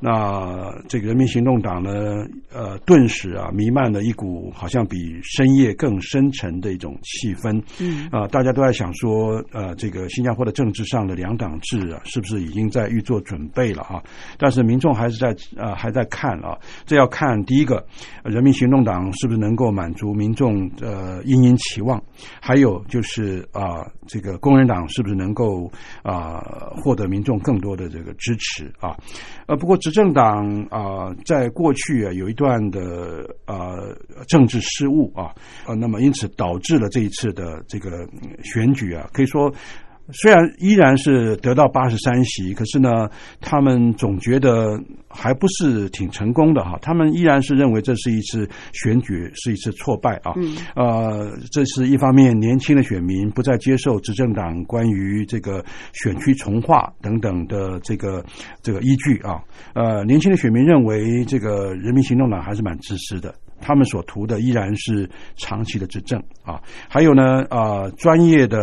[0.00, 7.60] 那这个人民行动党呢，呃，顿时啊弥漫了一股好像比深夜更深沉的一种气氛。
[7.80, 10.83] 嗯，啊，大家都在想说，呃，这个新加坡的政治。
[10.84, 14.02] 上的两党制啊，是不是已经在预做准备了啊？
[14.38, 17.84] 但是民众还是在呃还在看啊，这要看第一个，
[18.24, 22.02] 人民行动党是不是能够满足民众呃殷殷期望，
[22.40, 25.70] 还有就是啊，这个工人党是不是能够
[26.02, 26.42] 啊
[26.82, 28.96] 获得民众更多的这个支持啊？
[29.46, 35.34] 呃，不过执政党啊，在过去啊有一段的呃政治失误啊，
[35.66, 38.08] 呃，那么因此导致了这一次的这个
[38.42, 39.52] 选举啊，可以说。
[40.12, 43.08] 虽然依然是得到八十三席，可是呢，
[43.40, 44.78] 他们总觉得
[45.08, 46.78] 还不是挺成功的哈。
[46.82, 50.32] 他们依然是认为这是一次选举是一次挫败啊。
[50.36, 50.56] 嗯。
[50.76, 58.24] 呃，这是一方面，年轻的选民不再接受执政党关于这个选区重划等等的这个
[58.62, 59.40] 这个依据啊。
[59.74, 63.34] 呃，年轻的选民认为这个人民行动党还是蛮自私的。
[63.64, 68.58] 他们所图的依然是长期的执政啊，还有呢啊，专业的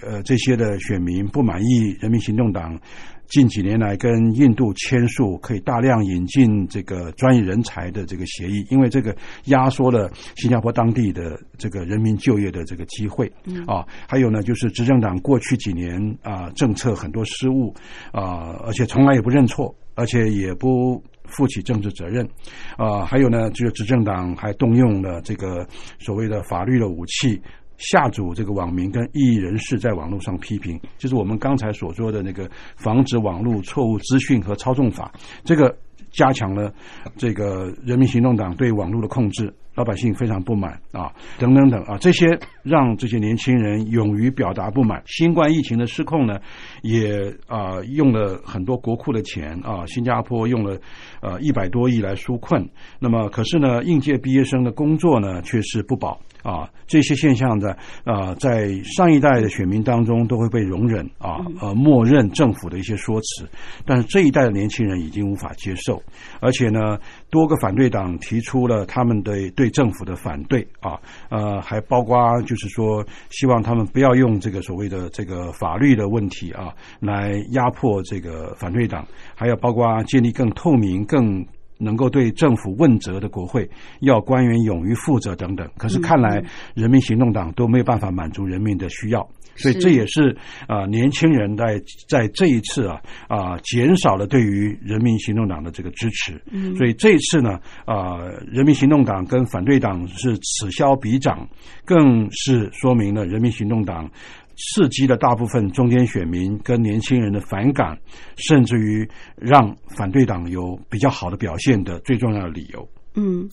[0.00, 2.78] 呃这些的选民不满意人民行动党
[3.26, 9.14] 近几年来跟印度签署可以大量引进这个专业人才的这个协议，因为这个
[9.46, 13.30] 压缩了新加坡当地的这个人民就业的这个机会
[13.66, 17.74] 啊，还有呢就是执政党过去几年啊政策很多失误
[18.12, 21.02] 啊，而且从来也不认错，而且也不。
[21.28, 22.28] 负起政治责任，
[22.76, 25.66] 啊，还有呢，就是执政党还动用了这个
[25.98, 27.40] 所谓的法律的武器，
[27.76, 35.12] 吓阻这个网民跟异议人士在网络上批评，就是我们刚才所说的那个防止网络错误资讯和操纵法，
[35.44, 35.76] 这个
[36.10, 36.72] 加强了
[37.16, 39.52] 这个人民行动党对网络的控制。
[39.78, 42.26] 老百姓非常不满啊，等等等啊，这些
[42.64, 45.00] 让这些年轻人勇于表达不满。
[45.06, 46.36] 新冠疫情的失控呢，
[46.82, 50.76] 也啊用了很多国库的钱啊，新加坡用了
[51.22, 52.68] 呃一百多亿来纾困。
[52.98, 56.20] 那么可是呢，应届毕业生的工作呢却是不保。
[56.44, 63.46] 啊，这些现象在啊，在上一代的选民当中都会被容忍啊，呃，默认政府的一些说辞，
[63.84, 66.00] 但是这一代的年轻人已经无法接受，
[66.40, 66.96] 而且呢，
[67.28, 70.98] 多个反对党提出了他们的对政府的反对啊，
[71.28, 81.46] 呃，还包括就是说，希望他们不要用这个所谓的这个法律的问题啊，来压迫这个反对党，还有包括建立更透明、更。
[81.78, 83.68] 能够对政府问责的国会，
[84.00, 85.68] 要官员勇于负责等等。
[85.76, 86.42] 可是看来，
[86.74, 89.26] 人民行动党都没有办法满足人民的需要，
[89.56, 96.40] 所以这也是啊，年轻人在在这一次啊啊，减少了对于人民行动党的这个支持。
[96.76, 98.18] 所以这一次呢啊，
[98.50, 101.48] 人民行动党跟反对党是此消彼长，
[101.84, 104.10] 更是说明了人民行动党。
[104.58, 107.96] 刺激了大部分中间选民跟年轻人的反感，
[108.36, 112.88] 甚至于让反对党有比较好的表现的最重要的理由。
[113.20, 113.50] 嗯，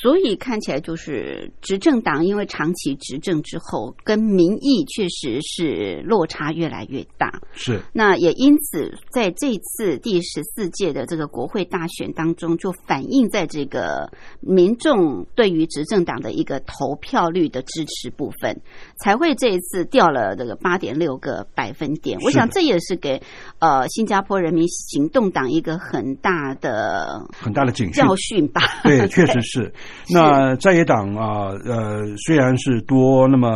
[0.00, 7.40] 所以看起来就是执政党因为长期执政之后，跟民意确实是落差越来越大。
[7.52, 14.08] 是，那也因此在这次第十四届的这个国会大选当中，就反映在这个
[14.38, 18.60] 民众对于执政党的一个投票率的支持部分，
[19.00, 22.16] 才会这一次掉了这个八点六个百分点。
[22.20, 23.20] 我想这也是给
[23.58, 28.62] 呃新加坡人民行动党一个很大的很大的警教训吧。
[28.84, 29.07] 对。
[29.08, 29.72] 确实是，
[30.14, 33.48] 那在野党啊，呃，虽然是多，那么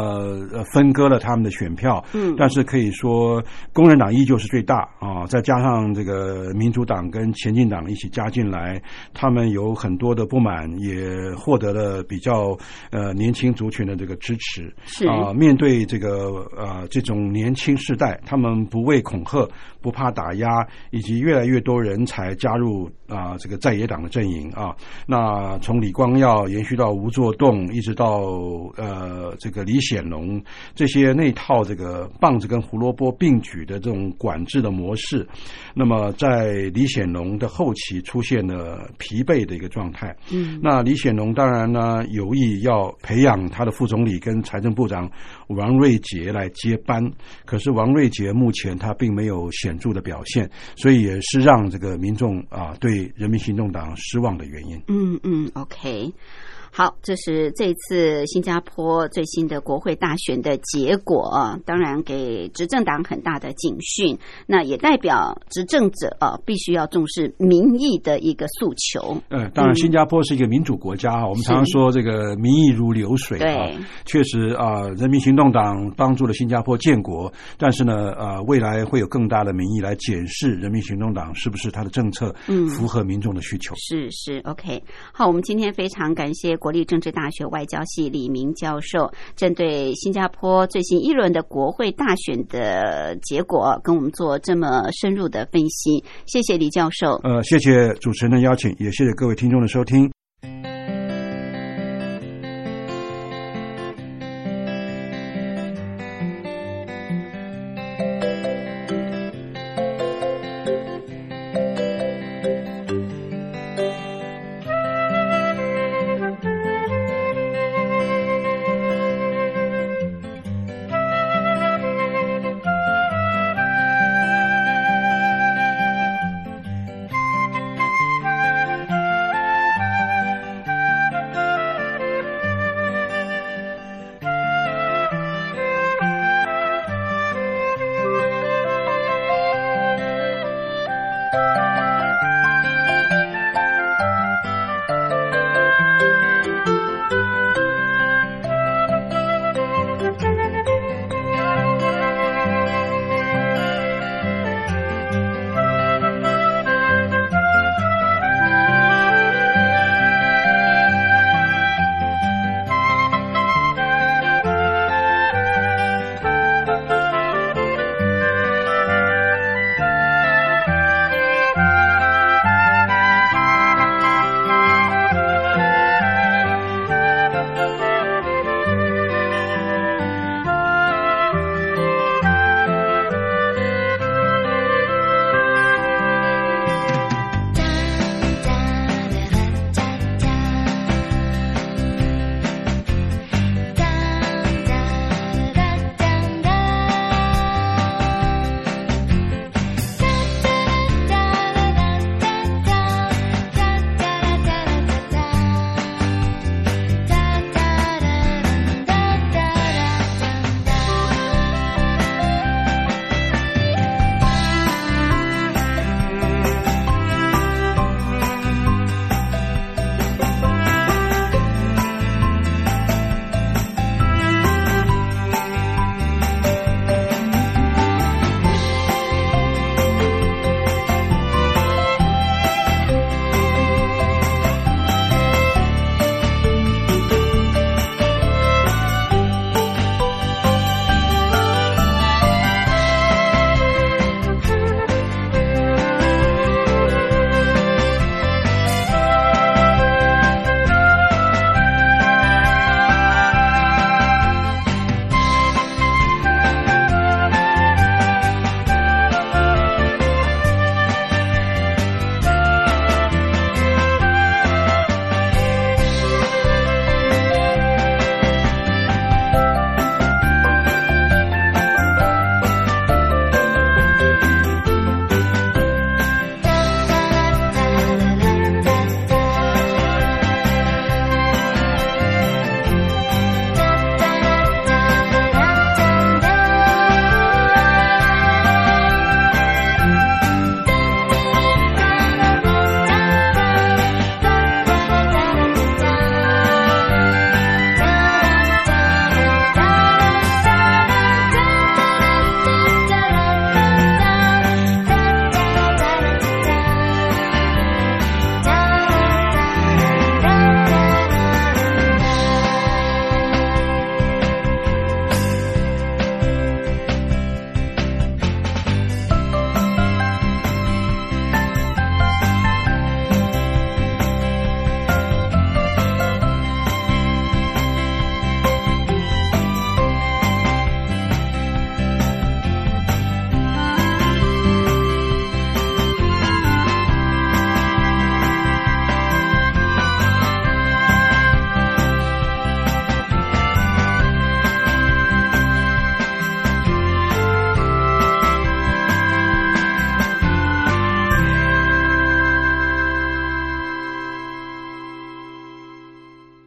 [0.53, 3.43] 呃分割了他们的选票，嗯，但是可以说，
[3.73, 5.25] 工人党依旧是最大啊。
[5.29, 8.83] 再加上这个民主党跟前进党一起加进来，
[9.15, 12.57] 他们有很多的不满，也获得了比较
[12.91, 14.75] 呃年轻族群的这个支持。
[14.85, 19.49] 是啊，面对这个呃这种年轻世代，他们不畏恐吓，
[19.81, 20.49] 不怕打压，
[20.91, 24.75] 以及越来越多人才加入啊这个在野党的阵营啊，
[25.07, 25.32] 那。
[25.33, 28.20] 啊，从李光耀延续到吴作栋，一直到
[28.76, 30.39] 呃这个李显龙，
[30.74, 35.26] 这些那套这个棒子跟胡萝卜并举的这种管制的模式，
[35.74, 40.14] 那么在李显龙的后期出现了疲惫的一个状态。
[40.30, 45.11] 嗯，那李显龙当然呢有意要培养他的副总理跟财政部长
[45.49, 47.03] 王瑞杰来接班，
[47.47, 54.78] 可是王瑞杰目前他并没有显著的表现，所以也是让这个民众啊对人民行动党失望的原因。
[54.89, 55.33] 嗯嗯。
[55.45, 56.12] 嗯，OK。
[56.75, 61.31] 好，这是这次新加坡最新的国会大选的结果，
[61.66, 64.18] 当然给执政党很大的警讯。
[64.47, 69.20] 那也代表执政者啊，必须要重视民意的一个诉求。
[69.29, 73.68] 嗯，当然，新加坡是一个民主国家啊，我们常常说这个民意如流水啊。
[74.07, 82.35] 确实啊，人民行动党帮助了新加坡建国，但是呢，呃，未来会有更大的民意来检视人民行动党是不是他的政策
[82.70, 83.75] 符合民众的需求。
[83.77, 84.83] 是是，OK。
[85.12, 86.57] 好，我们今天非常感谢。
[86.63, 96.05] 国立政治大学外交系李明教授针对新加坡最新一轮的国会大选的结果，跟我们做这么深入的分析。
[96.27, 97.15] 谢谢李教授。
[97.25, 100.12] 呃，谢谢主持人的邀请，也谢谢各位听众的收听。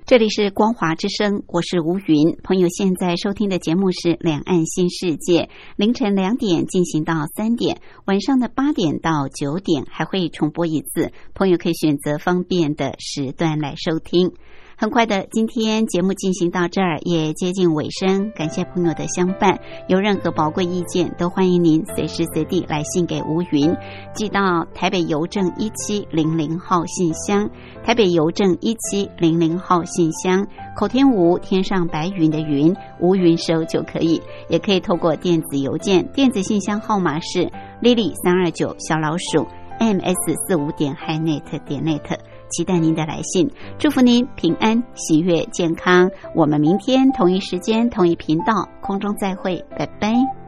[0.06, 2.38] 这里是光华之声，我是吴云。
[2.44, 5.42] 朋友现在收听的节目是《两岸新世界》，
[5.78, 14.34] 凌晨两点进行到三点，晚上的八点到九点还会重播一次，朋友可以选择方便的时段来收听。
[14.78, 19.58] 很快的，今天节目进行到这儿也接近尾声，感谢朋友的相伴。
[19.88, 23.74] 有任何宝贵意见，都欢迎您随时随地来信给吴云，
[24.14, 27.50] 寄到台北邮政一七零零号信箱。
[27.86, 30.46] 台北邮政一七零零号信箱，
[30.76, 37.50] 口天吴天上白云的云，吴云收就可以，也可以透过电子邮件，电子信箱号码是
[37.82, 39.48] lily 三二九小老鼠
[39.80, 42.20] ms 四五点 hinet 点 net。
[42.56, 46.10] 期待您的来信，祝福您平安、喜悦、健康。
[46.34, 50.45] 我们明天同一时间、同一频道空中再会，拜拜。